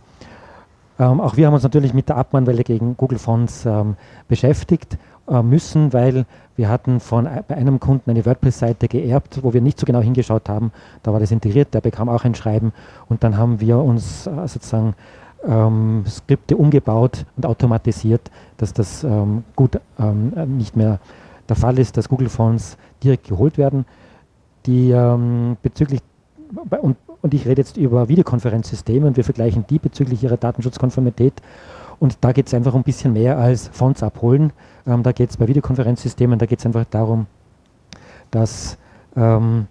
[0.99, 3.95] Ähm, auch wir haben uns natürlich mit der Abmahnwelle gegen Google Fonts ähm,
[4.27, 4.99] beschäftigt
[5.29, 9.79] äh, müssen, weil wir hatten von bei einem Kunden eine WordPress-Seite geerbt, wo wir nicht
[9.79, 10.73] so genau hingeschaut haben.
[11.05, 12.73] Da war das integriert, der bekam auch ein Schreiben
[13.09, 14.97] und dann haben wir uns äh, sozusagen
[15.47, 20.99] ähm, Skripte umgebaut und automatisiert, dass das ähm, gut ähm, nicht mehr
[21.51, 23.85] der Fall ist, dass Google Fonts direkt geholt werden.
[24.67, 26.01] Die ähm, bezüglich
[26.81, 31.35] und, und ich rede jetzt über Videokonferenzsysteme und wir vergleichen die bezüglich ihrer Datenschutzkonformität.
[31.99, 34.53] Und da geht es einfach um ein bisschen mehr als Fonts abholen.
[34.87, 37.27] Ähm, da geht es bei Videokonferenzsystemen, da geht es einfach darum,
[38.31, 38.79] dass
[39.17, 39.67] ähm,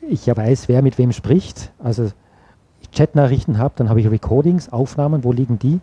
[0.00, 1.70] ich ja weiß, wer mit wem spricht.
[1.78, 2.10] Also
[2.80, 5.80] ich Chatnachrichten habe, dann habe ich Recordings, Aufnahmen, wo liegen die?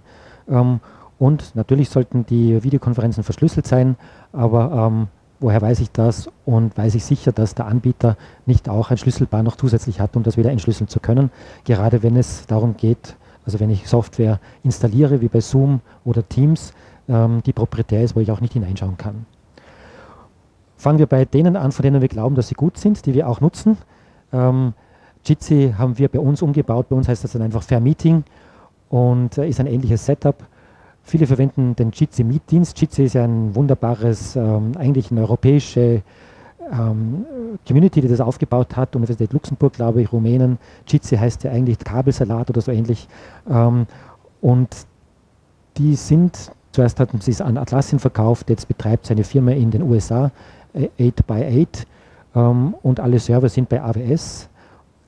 [0.50, 0.80] Ähm,
[1.20, 3.96] und natürlich sollten die Videokonferenzen verschlüsselt sein,
[4.34, 5.08] aber ähm,
[5.40, 9.44] woher weiß ich das und weiß ich sicher, dass der Anbieter nicht auch ein Schlüsselpaar
[9.44, 11.32] noch zusätzlich hat, um das wieder entschlüsseln zu können,
[11.64, 16.74] gerade wenn es darum geht, Also wenn ich Software installiere, wie bei Zoom oder Teams,
[17.08, 19.26] ähm, die proprietär ist, wo ich auch nicht hineinschauen kann.
[20.78, 23.30] Fangen wir bei denen an, von denen wir glauben, dass sie gut sind, die wir
[23.30, 23.78] auch nutzen.
[24.34, 24.74] Ähm,
[25.24, 26.90] Jitsi haben wir bei uns umgebaut.
[26.90, 28.24] Bei uns heißt das dann einfach Fair Meeting
[28.90, 30.36] und äh, ist ein ähnliches Setup.
[31.08, 32.82] Viele verwenden den Jitsi Meet-Dienst.
[32.82, 36.02] Jitsi ist ja ein wunderbares, ähm, eigentlich eine europäische
[36.72, 37.26] ähm,
[37.68, 38.96] Community, die das aufgebaut hat.
[38.96, 40.58] Universität Luxemburg, glaube ich, Rumänen.
[40.88, 43.08] Jitsi heißt ja eigentlich Kabelsalat oder so ähnlich.
[43.48, 43.86] Ähm,
[44.42, 44.70] und
[45.78, 49.84] die sind, zuerst hatten sie es an Atlassian verkauft, jetzt betreibt seine Firma in den
[49.84, 50.32] USA,
[50.74, 51.86] 8x8.
[52.36, 54.50] Ähm, und alle Server sind bei AWS.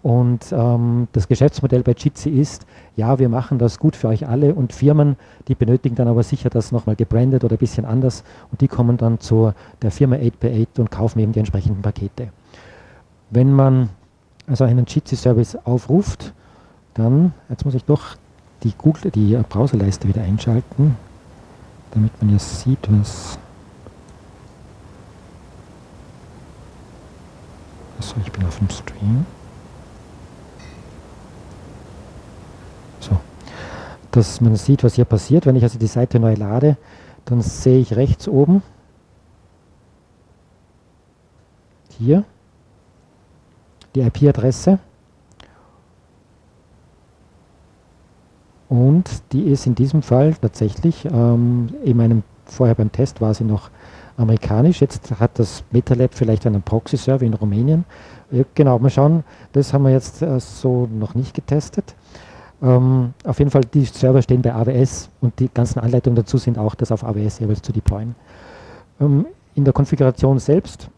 [0.04, 4.54] Und ähm, das Geschäftsmodell bei Jitsi ist, ja, wir machen das gut für euch alle
[4.54, 5.18] und Firmen,
[5.48, 8.98] die benötigen dann aber sicher das nochmal gebrandet oder ein bisschen anders und die kommen
[8.98, 12.30] dann zu der Firma 8x8 und kaufen eben die entsprechenden Pakete.
[13.32, 13.90] Wenn man
[14.46, 16.34] also einen Jitsi-Service aufruft,
[16.94, 18.16] dann, jetzt muss ich doch
[18.64, 20.96] die, Google, die Browserleiste wieder einschalten,
[21.92, 23.38] damit man ja sieht, was
[27.98, 29.26] Also ich bin auf dem Stream.
[33.00, 33.20] So.
[34.18, 35.46] Dass man sieht, was hier passiert.
[35.46, 36.76] Wenn ich also die Seite neu lade,
[37.26, 38.64] dann sehe ich rechts oben
[42.00, 42.24] hier
[43.94, 44.80] die IP-Adresse
[48.70, 53.44] und die ist in diesem Fall tatsächlich, ähm, in meinem, vorher beim Test war sie
[53.44, 53.70] noch
[54.18, 54.82] amerikanisch.
[54.82, 57.86] Jetzt hat das MetaLab vielleicht einen Proxy-Server in Rumänien.
[58.32, 61.94] Ja, genau, mal schauen, das haben wir jetzt äh, so noch nicht getestet.
[62.62, 66.58] Ähm, auf jeden Fall, die Server stehen bei AWS und die ganzen Anleitungen dazu sind
[66.58, 68.16] auch, das auf AWS jeweils zu deployen.
[69.00, 70.90] Ähm, in der Konfiguration selbst,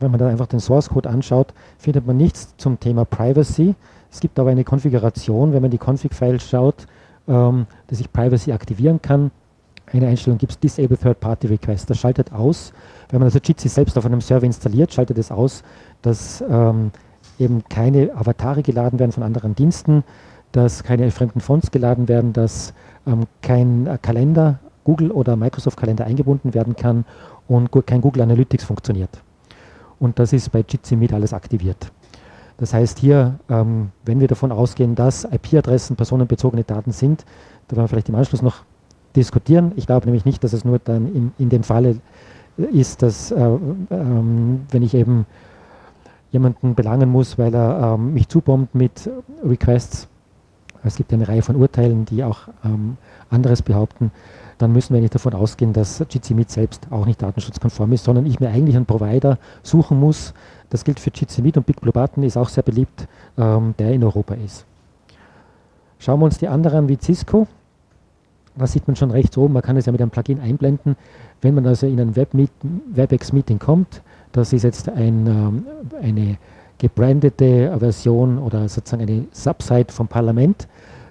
[0.00, 3.74] wenn man da einfach den Source Code anschaut, findet man nichts zum Thema Privacy.
[4.10, 6.86] Es gibt aber eine Konfiguration, wenn man die Config-Files schaut,
[7.28, 9.30] ähm, dass ich Privacy aktivieren kann
[9.92, 11.90] eine Einstellung gibt es Disable Third Party Request.
[11.90, 12.72] Das schaltet aus,
[13.10, 15.62] wenn man also Jitsi selbst auf einem Server installiert, schaltet es aus,
[16.02, 16.90] dass ähm,
[17.38, 20.04] eben keine Avatare geladen werden von anderen Diensten,
[20.52, 22.74] dass keine fremden Fonts geladen werden, dass
[23.06, 27.04] ähm, kein äh, Kalender, Google oder Microsoft Kalender eingebunden werden kann
[27.48, 29.22] und kein Google Analytics funktioniert.
[29.98, 31.92] Und das ist bei Jitsi mit alles aktiviert.
[32.58, 37.24] Das heißt hier, ähm, wenn wir davon ausgehen, dass IP-Adressen personenbezogene Daten sind,
[37.68, 38.64] da werden wir vielleicht im Anschluss noch
[39.16, 39.72] diskutieren.
[39.76, 41.96] Ich glaube nämlich nicht, dass es nur dann in, in dem Falle
[42.56, 43.40] ist, dass äh,
[43.90, 45.26] ähm, wenn ich eben
[46.30, 49.10] jemanden belangen muss, weil er ähm, mich zubombt mit
[49.44, 50.08] Requests,
[50.84, 52.96] es gibt eine Reihe von Urteilen, die auch ähm,
[53.30, 54.10] anderes behaupten,
[54.58, 58.40] dann müssen wir nicht davon ausgehen, dass Jitsi selbst auch nicht datenschutzkonform ist, sondern ich
[58.40, 60.34] mir eigentlich einen Provider suchen muss.
[60.70, 64.04] Das gilt für Jitsi und Big Blue Button ist auch sehr beliebt, ähm, der in
[64.04, 64.64] Europa ist.
[65.98, 67.46] Schauen wir uns die anderen wie Cisco
[68.56, 70.96] da sieht man schon rechts oben, man kann es ja mit einem Plugin einblenden.
[71.40, 74.02] Wenn man also in ein WebEx-Meeting kommt,
[74.32, 75.66] das ist jetzt ein, ähm,
[76.00, 76.38] eine
[76.82, 80.66] gebrandete Version oder sozusagen eine Subsite vom Parlament,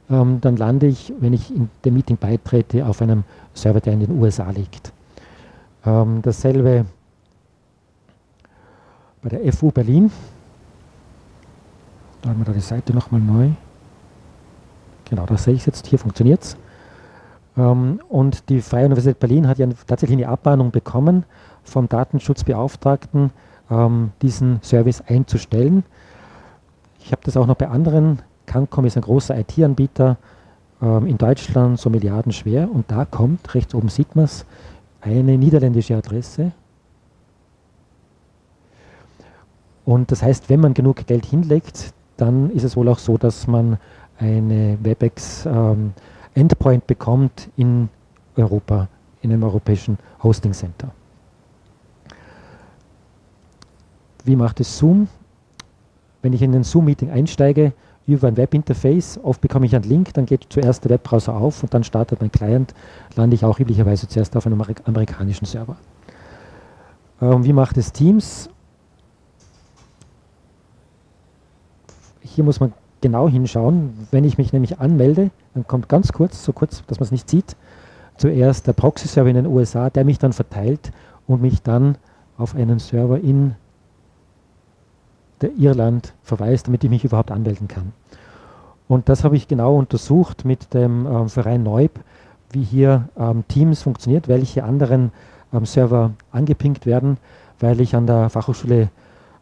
[0.10, 4.02] ähm, dann lande ich, wenn ich in dem Meeting beitrete, auf einem Server, der in
[4.02, 4.92] den USA liegt.
[5.86, 6.86] Ähm, dasselbe
[9.22, 10.12] bei der FU Berlin.
[12.22, 13.52] Da haben wir da die Seite nochmal neu.
[15.10, 16.58] Genau, da sehe ich es jetzt, hier funktioniert es.
[17.58, 21.24] Ähm, und die Freie Universität Berlin hat ja tatsächlich eine Abmahnung bekommen
[21.64, 23.32] vom Datenschutzbeauftragten,
[23.72, 25.84] ähm, diesen Service einzustellen.
[27.00, 28.20] Ich habe das auch noch bei anderen.
[28.46, 30.18] Cancom ist ein großer IT-Anbieter
[30.82, 32.70] ähm, in Deutschland, so milliardenschwer.
[32.72, 34.46] Und da kommt, rechts oben sieht man es,
[35.00, 36.52] eine niederländische Adresse.
[39.86, 43.48] Und das heißt, wenn man genug Geld hinlegt, dann ist es wohl auch so, dass
[43.48, 43.78] man
[44.20, 45.94] eine WebEx ähm,
[46.36, 47.90] Endpoint bekommt in
[48.36, 48.88] Europa,
[49.22, 50.92] in einem europäischen Hosting Center.
[54.24, 55.08] Wie macht es Zoom?
[56.22, 57.74] Wenn ich in ein Zoom-Meeting einsteige,
[58.08, 61.74] über ein Webinterface, oft bekomme ich einen Link, dann geht zuerst der Webbrowser auf und
[61.74, 62.74] dann startet mein Client,
[63.16, 65.78] lande ich auch üblicherweise zuerst auf einem amerikanischen Server.
[67.22, 68.50] Ähm, wie macht es Teams?
[72.22, 74.08] Hier muss man genau hinschauen.
[74.12, 77.30] Wenn ich mich nämlich anmelde, dann kommt ganz kurz, so kurz, dass man es nicht
[77.30, 77.56] sieht,
[78.18, 80.92] zuerst der Proxy-Server in den USA, der mich dann verteilt
[81.28, 81.98] und mich dann
[82.38, 83.56] auf einen Server in
[85.42, 87.94] der Irland verweist, damit ich mich überhaupt anmelden kann.
[88.88, 91.92] Und das habe ich genau untersucht mit dem ähm, Verein Neub,
[92.52, 95.12] wie hier ähm, Teams funktioniert, welche anderen
[95.54, 97.18] ähm, Server angepinkt werden,
[97.60, 98.90] weil ich an der Fachhochschule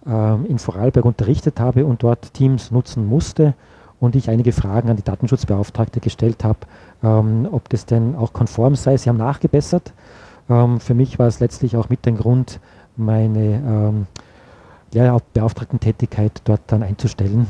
[0.05, 3.53] ähm, in Vorarlberg unterrichtet habe und dort Teams nutzen musste.
[3.99, 6.59] und ich einige Fragen an die Datenschutzbeauftragte gestellt habe,
[7.03, 8.95] ähm, ob das denn auch konform sei.
[8.97, 9.93] Sie haben nachgebessert.
[10.49, 12.59] Ähm, für mich war es letztlich auch mit dem Grund,
[12.95, 14.05] meine
[14.93, 17.47] Lehrbeauftragten-Tätigkeit dort dann einzustellen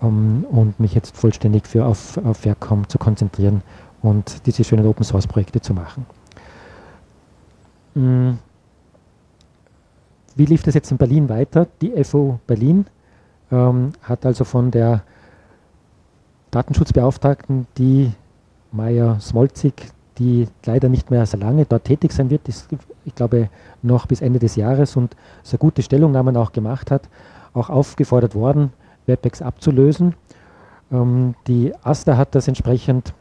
[0.00, 3.62] um, und mich jetzt vollständig für auf, auf Faircom zu konzentrieren
[4.02, 6.06] und diese schönen Open Source Projekte zu machen.
[7.94, 8.32] Mm.
[10.36, 11.66] Wie lief das jetzt in Berlin weiter?
[11.82, 12.86] Die FO Berlin
[13.50, 15.02] ähm, hat also von der
[16.50, 18.12] Datenschutzbeauftragten, die
[18.72, 19.74] Maya Smolzig,
[20.18, 22.68] die leider nicht mehr so lange dort tätig sein wird, ist,
[23.04, 23.48] ich glaube
[23.82, 27.08] noch bis Ende des Jahres und sehr gute Stellungnahmen auch gemacht hat,
[27.54, 28.72] auch aufgefordert worden,
[29.06, 30.14] WebEx abzulösen.
[30.92, 33.14] Ähm, die AStA hat das entsprechend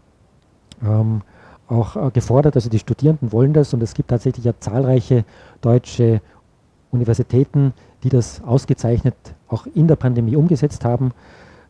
[0.84, 1.22] ähm,
[1.68, 5.24] auch äh, gefordert, also die Studierenden wollen das und es gibt tatsächlich ja zahlreiche
[5.62, 6.22] deutsche
[6.92, 7.74] Universitäten,
[8.04, 9.16] die das ausgezeichnet
[9.48, 11.12] auch in der Pandemie umgesetzt haben.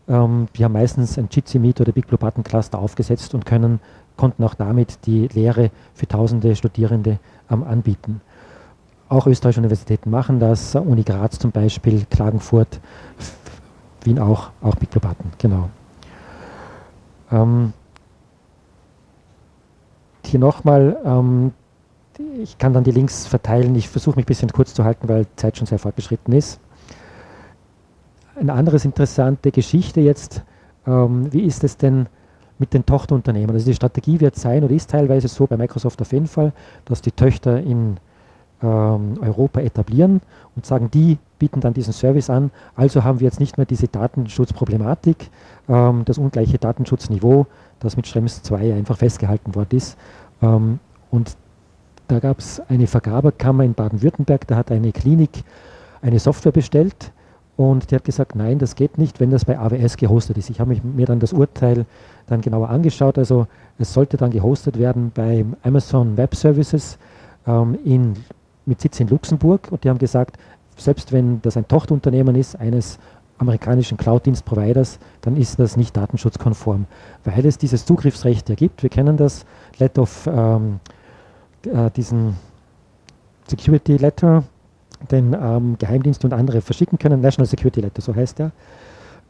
[0.08, 3.80] Ähm, die haben meistens ein Jitsi Meet oder Big Blue Button Cluster aufgesetzt und können,
[4.20, 8.20] konnten auch damit die Lehre für tausende Studierende ähm, anbieten.
[9.08, 12.82] Auch österreichische Universitäten machen das, Uni Graz zum Beispiel, Klagenfurt,
[14.04, 15.70] Wien auch, auch Button, genau.
[17.32, 17.72] Ähm,
[20.26, 21.54] hier nochmal, ähm,
[22.44, 23.74] ich kann dann die Links verteilen.
[23.76, 26.60] Ich versuche mich ein bisschen kurz zu halten, weil Zeit schon sehr fortgeschritten ist.
[28.36, 30.44] Eine andere interessante Geschichte jetzt,
[30.86, 32.08] ähm, wie ist es denn
[32.60, 33.52] mit den Tochterunternehmen?
[33.52, 36.54] Also die Strategie wird sein oder ist teilweise so bei Microsoft auf jeden Fall,
[36.86, 37.98] dass die Töchter in
[38.62, 40.22] ähm, Europa etablieren
[40.56, 42.52] und sagen, die bieten dann diesen Service an.
[42.76, 45.30] Also haben wir jetzt nicht mehr diese Datenschutzproblematik,
[45.70, 47.48] ähm, das ungleiche Datenschutzniveau,
[47.80, 49.98] das mit Schrems 2 einfach festgehalten worden ist.
[50.42, 50.80] Ähm,
[51.12, 51.36] und
[52.08, 55.44] da gab es eine Vergaberkammer in Baden-Württemberg, da hat eine Klinik
[56.02, 57.12] eine Software bestellt
[57.60, 60.50] und die hat gesagt, nein, das geht nicht, wenn das bei AWS gehostet ist.
[60.50, 61.86] Ich habe mir dann das Urteil
[62.28, 63.18] dann genauer angeschaut.
[63.18, 63.48] Also
[63.78, 66.98] es sollte dann gehostet werden bei Amazon Web Services
[67.46, 68.14] ähm, in,
[68.66, 70.38] mit Sitz in Luxemburg und die haben gesagt,
[70.78, 72.98] selbst wenn das ein Tochterunternehmen ist eines
[73.40, 76.86] amerikanischen Cloud-Dienst-Providers, dann ist das nicht datenschutzkonform,
[77.26, 78.84] weil es dieses Zugriffsrecht ergibt.
[78.84, 79.46] Wir kennen das
[79.80, 80.80] Let of ähm,
[81.66, 82.38] äh, diesen
[83.50, 84.46] Security Letter,
[85.12, 88.52] den ähm, Geheimdienste und andere verschicken können, National Security Letter, so heißt er,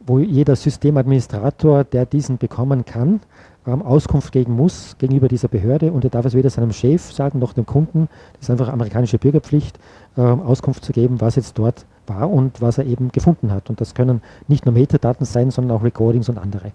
[0.06, 3.20] wo jeder Systemadministrator, der diesen bekommen kann,
[3.66, 7.38] ähm, Auskunft geben muss gegenüber dieser Behörde und er darf es weder seinem Chef sagen
[7.38, 9.78] noch dem Kunden, das ist einfach amerikanische Bürgerpflicht,
[10.16, 13.70] ähm, Auskunft zu geben, was jetzt dort war und was er eben gefunden hat.
[13.70, 16.72] Und das können nicht nur Metadaten sein, sondern auch Recordings und andere.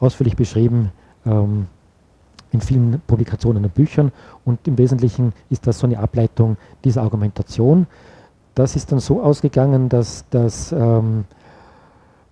[0.00, 0.90] Ausführlich beschrieben
[1.26, 1.66] ähm,
[2.52, 4.12] in vielen Publikationen und Büchern
[4.44, 7.86] und im Wesentlichen ist das so eine Ableitung dieser Argumentation.
[8.54, 11.24] Das ist dann so ausgegangen, dass das ähm,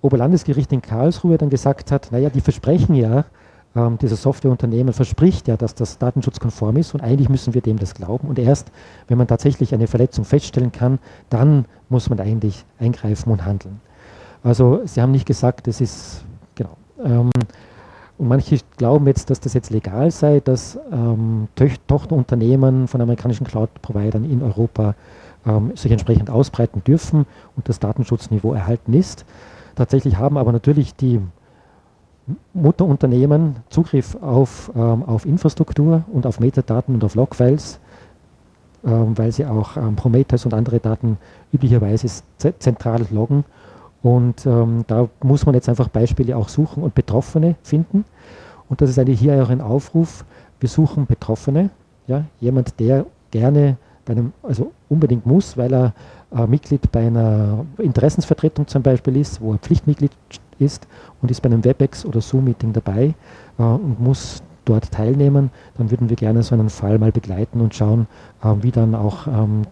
[0.01, 3.25] Oberlandesgericht in Karlsruhe dann gesagt hat, naja, die versprechen ja,
[3.75, 7.95] ähm, dieses Softwareunternehmen verspricht ja, dass das datenschutzkonform ist und eigentlich müssen wir dem das
[7.95, 8.29] glauben.
[8.29, 8.71] Und erst,
[9.09, 10.99] wenn man tatsächlich eine Verletzung feststellen kann,
[11.31, 13.81] dann muss man eigentlich eingreifen und handeln.
[14.45, 16.77] Also sie haben nicht gesagt, das ist, genau.
[17.03, 17.31] Ähm,
[18.19, 21.49] und manche glauben jetzt, dass das jetzt legal sei, dass ähm,
[21.87, 24.95] Tochterunternehmen von amerikanischen Cloud-Providern in Europa
[25.47, 27.27] ähm, sich entsprechend ausbreiten dürfen
[27.57, 29.25] und das Datenschutzniveau erhalten ist.
[29.75, 31.21] Tatsächlich haben aber natürlich die
[32.55, 37.81] Mutterunternehmen Zugriff auf, ähm, auf Infrastruktur und auf Metadaten und auf Logfiles,
[38.85, 41.19] ähm, weil sie auch ähm, Prometheus und andere Daten
[41.53, 42.23] üblicherweise
[42.59, 43.45] zentral loggen
[44.03, 48.05] und ähm, da muss man jetzt einfach Beispiele auch suchen und Betroffene finden.
[48.69, 50.25] Und das ist eigentlich hier auch ein Aufruf.
[50.61, 51.71] Wir suchen Betroffene,
[52.07, 55.95] ja, jemand, der gerne bei einem, also unbedingt muss, weil er
[56.35, 60.13] äh, Mitglied bei einer Interessensvertretung zum Beispiel ist, wo er Pflichtmitglied
[60.59, 60.87] ist
[61.21, 63.15] und ist bei einem WebEx oder Zoom-Meeting dabei
[63.59, 67.75] äh, und muss dort teilnehmen, dann würden wir gerne so einen Fall mal begleiten und
[67.75, 68.07] schauen,
[68.43, 69.63] äh, wie dann auch ähm,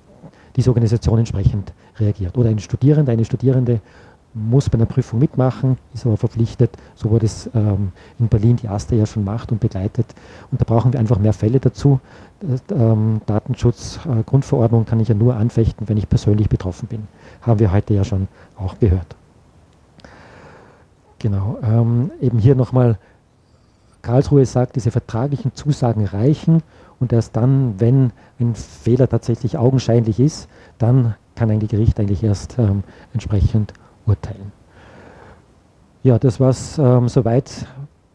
[0.57, 2.37] diese Organisation entsprechend reagiert.
[2.37, 3.81] Oder ein Studierender, eine Studierende
[4.33, 8.69] muss bei einer Prüfung mitmachen, ist aber verpflichtet, so wurde es ähm, in Berlin die
[8.69, 10.07] AStA ja schon macht und begleitet.
[10.51, 12.01] Und da brauchen wir einfach mehr Fälle dazu.
[12.71, 17.09] Ähm, Datenschutz, äh, Grundverordnung kann ich ja nur anfechten, wenn ich persönlich betroffen bin.
[17.43, 19.17] Haben wir heute ja schon auch gehört.
[21.19, 22.99] Genau, ähm, eben hier nochmal,
[24.01, 26.63] Karlsruhe sagt, diese vertraglichen Zusagen reichen
[26.99, 32.59] und erst dann, wenn ein Fehler tatsächlich augenscheinlich ist, dann kann ein Gericht eigentlich erst
[32.59, 33.75] ähm, entsprechend
[34.07, 34.53] urteilen.
[36.03, 37.67] Ja, das war es ähm, soweit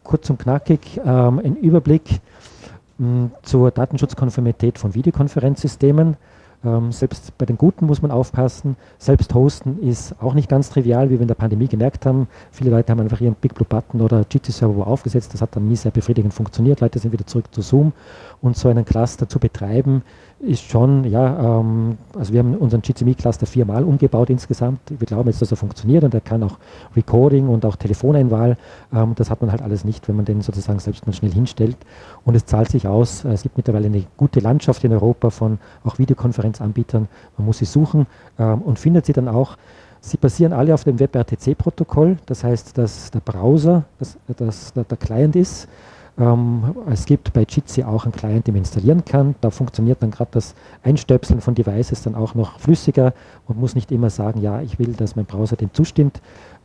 [0.02, 1.00] kurz und knackig.
[1.04, 2.20] Ähm, ein Überblick
[2.98, 6.16] mh, hm, zur Datenschutzkonformität von Videokonferenzsystemen.
[6.64, 8.76] Ähm, selbst bei den Guten muss man aufpassen.
[8.98, 12.28] Selbst hosten ist auch nicht ganz trivial, wie wir in der Pandemie gemerkt haben.
[12.50, 15.34] Viele Leute haben einfach ihren Big Blue Button oder Jitsi-Server aufgesetzt.
[15.34, 16.80] Das hat dann nie sehr befriedigend funktioniert.
[16.80, 17.92] Leute sind wieder zurück zu Zoom.
[18.40, 20.02] Und so einen Cluster zu betreiben,
[20.38, 24.80] ist schon, ja, ähm, also wir haben unseren GCME-Cluster viermal umgebaut insgesamt.
[24.90, 26.58] Wir glauben jetzt, dass er funktioniert und er kann auch
[26.94, 28.58] Recording und auch Telefoneinwahl.
[28.92, 31.76] Ähm, das hat man halt alles nicht, wenn man den sozusagen selbst mal schnell hinstellt.
[32.24, 33.24] Und es zahlt sich aus.
[33.24, 37.08] Es gibt mittlerweile eine gute Landschaft in Europa von auch Videokonferenzanbietern.
[37.38, 38.06] Man muss sie suchen
[38.38, 39.56] ähm, und findet sie dann auch.
[40.00, 44.96] Sie basieren alle auf dem WebRTC-Protokoll, das heißt, dass der Browser das, das, der, der
[44.98, 45.66] Client ist
[46.18, 49.34] ähm, es gibt bei Jitsi auch einen Client, den man installieren kann.
[49.40, 53.12] Da funktioniert dann gerade das Einstöpseln von Devices dann auch noch flüssiger
[53.46, 56.20] und muss nicht immer sagen, ja, ich will, dass mein Browser dem zustimmt.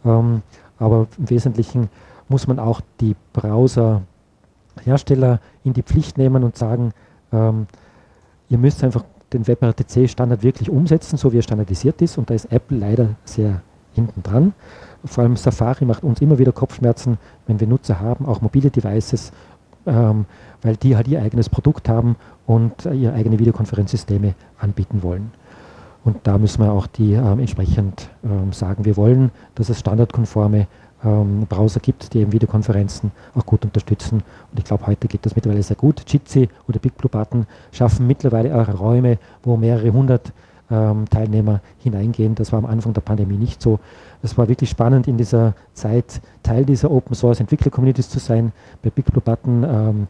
[0.05, 0.41] Ähm,
[0.79, 1.89] aber im Wesentlichen
[2.29, 6.93] muss man auch die Browserhersteller in die Pflicht nehmen und sagen,
[7.33, 7.67] ähm,
[8.49, 12.17] ihr müsst einfach den WebRTC-Standard wirklich umsetzen, so wie er standardisiert ist.
[12.17, 13.61] Und da ist Apple leider sehr
[13.93, 14.53] hinten dran.
[15.05, 17.17] Vor allem Safari macht uns immer wieder Kopfschmerzen,
[17.47, 19.31] wenn wir Nutzer haben, auch mobile Devices,
[19.85, 20.25] ähm,
[20.61, 22.15] weil die halt ihr eigenes Produkt haben
[22.45, 25.31] und äh, ihre eigene Videokonferenzsysteme anbieten wollen.
[26.03, 30.67] Und da müssen wir auch die ähm, entsprechend ähm, sagen, wir wollen, dass es standardkonforme
[31.03, 34.23] ähm, Browser gibt, die eben Videokonferenzen auch gut unterstützen.
[34.51, 36.03] Und ich glaube, heute geht das mittlerweile sehr gut.
[36.07, 40.31] Jitsi oder Big Blue Button schaffen mittlerweile auch Räume, wo mehrere hundert
[40.71, 42.35] ähm, Teilnehmer hineingehen.
[42.35, 43.79] Das war am Anfang der Pandemie nicht so.
[44.23, 48.51] Es war wirklich spannend in dieser Zeit Teil dieser Open Source Entwickler Communities zu sein.
[48.81, 50.07] Bei Big Blue Button ähm,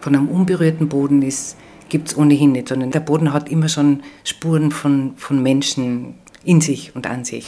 [0.00, 1.56] von einem unberührten Boden ist,
[1.88, 6.60] gibt es ohnehin nicht, sondern der Boden hat immer schon Spuren von, von Menschen in
[6.60, 7.46] sich und an sich.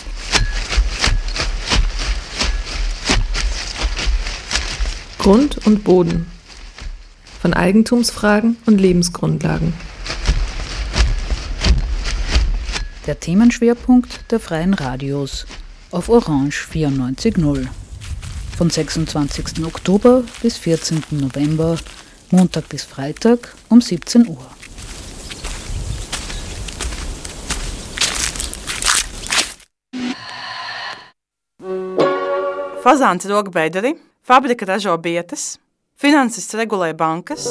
[5.27, 6.31] Grund und Boden.
[7.43, 9.72] Von Eigentumsfragen und Lebensgrundlagen.
[13.09, 15.45] Der Themenschwerpunkt der freien Radios
[15.91, 17.66] auf Orange 94.0.
[18.57, 19.64] Von 26.
[19.64, 21.03] Oktober bis 14.
[21.11, 21.77] November,
[22.31, 24.47] Montag bis Freitag um 17 Uhr.
[32.85, 33.97] Fazāns rog bederi,
[34.27, 35.55] Fabrika ražo bietas,
[35.95, 37.47] finanses regulē bankas,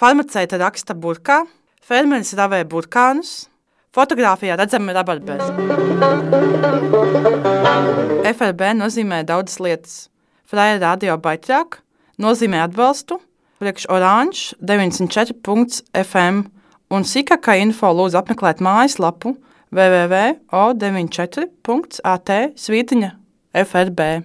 [0.00, 1.44] farmaceita raksta burkā,
[1.84, 3.52] fermeris ravē burkānus,
[3.92, 5.44] fotografijā redzami rabarberi.
[8.32, 10.08] FRB nozīmē daudzas lietas.
[10.48, 11.84] Freja radio baitrāk
[12.16, 13.20] nozīmē atbalstu,
[13.60, 16.48] priekš oranž 94.fm
[16.96, 19.36] un sīkākā info lūdzu apmeklēt mājaslapu
[19.68, 24.24] www.o94.at svītiņa FRB.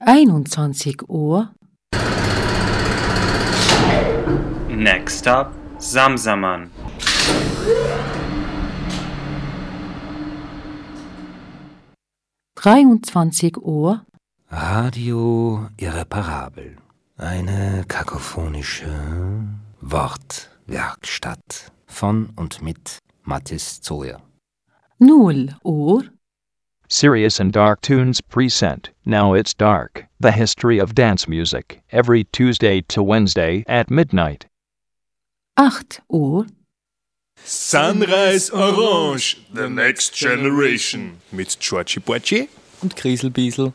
[0.00, 1.52] Einundzwanzig Uhr.
[4.68, 6.70] Next stop, Samsaman.
[12.54, 14.04] Dreiundzwanzig Uhr.
[14.48, 16.76] Radio irreparabel.
[17.16, 18.88] Eine kakophonische
[19.80, 22.98] Wortwerkstatt von und mit
[23.30, 24.20] Mathis Zoya.
[24.98, 26.02] Null Uhr.
[26.88, 32.80] Serious and Dark Tunes present Now It's Dark, the history of dance music, every Tuesday
[32.88, 34.46] to Wednesday at midnight.
[35.56, 36.46] Acht Uhr.
[37.44, 42.48] Sunrise Orange, The Next Generation mit Georgie Porci
[42.82, 43.74] und Kriselbiesel.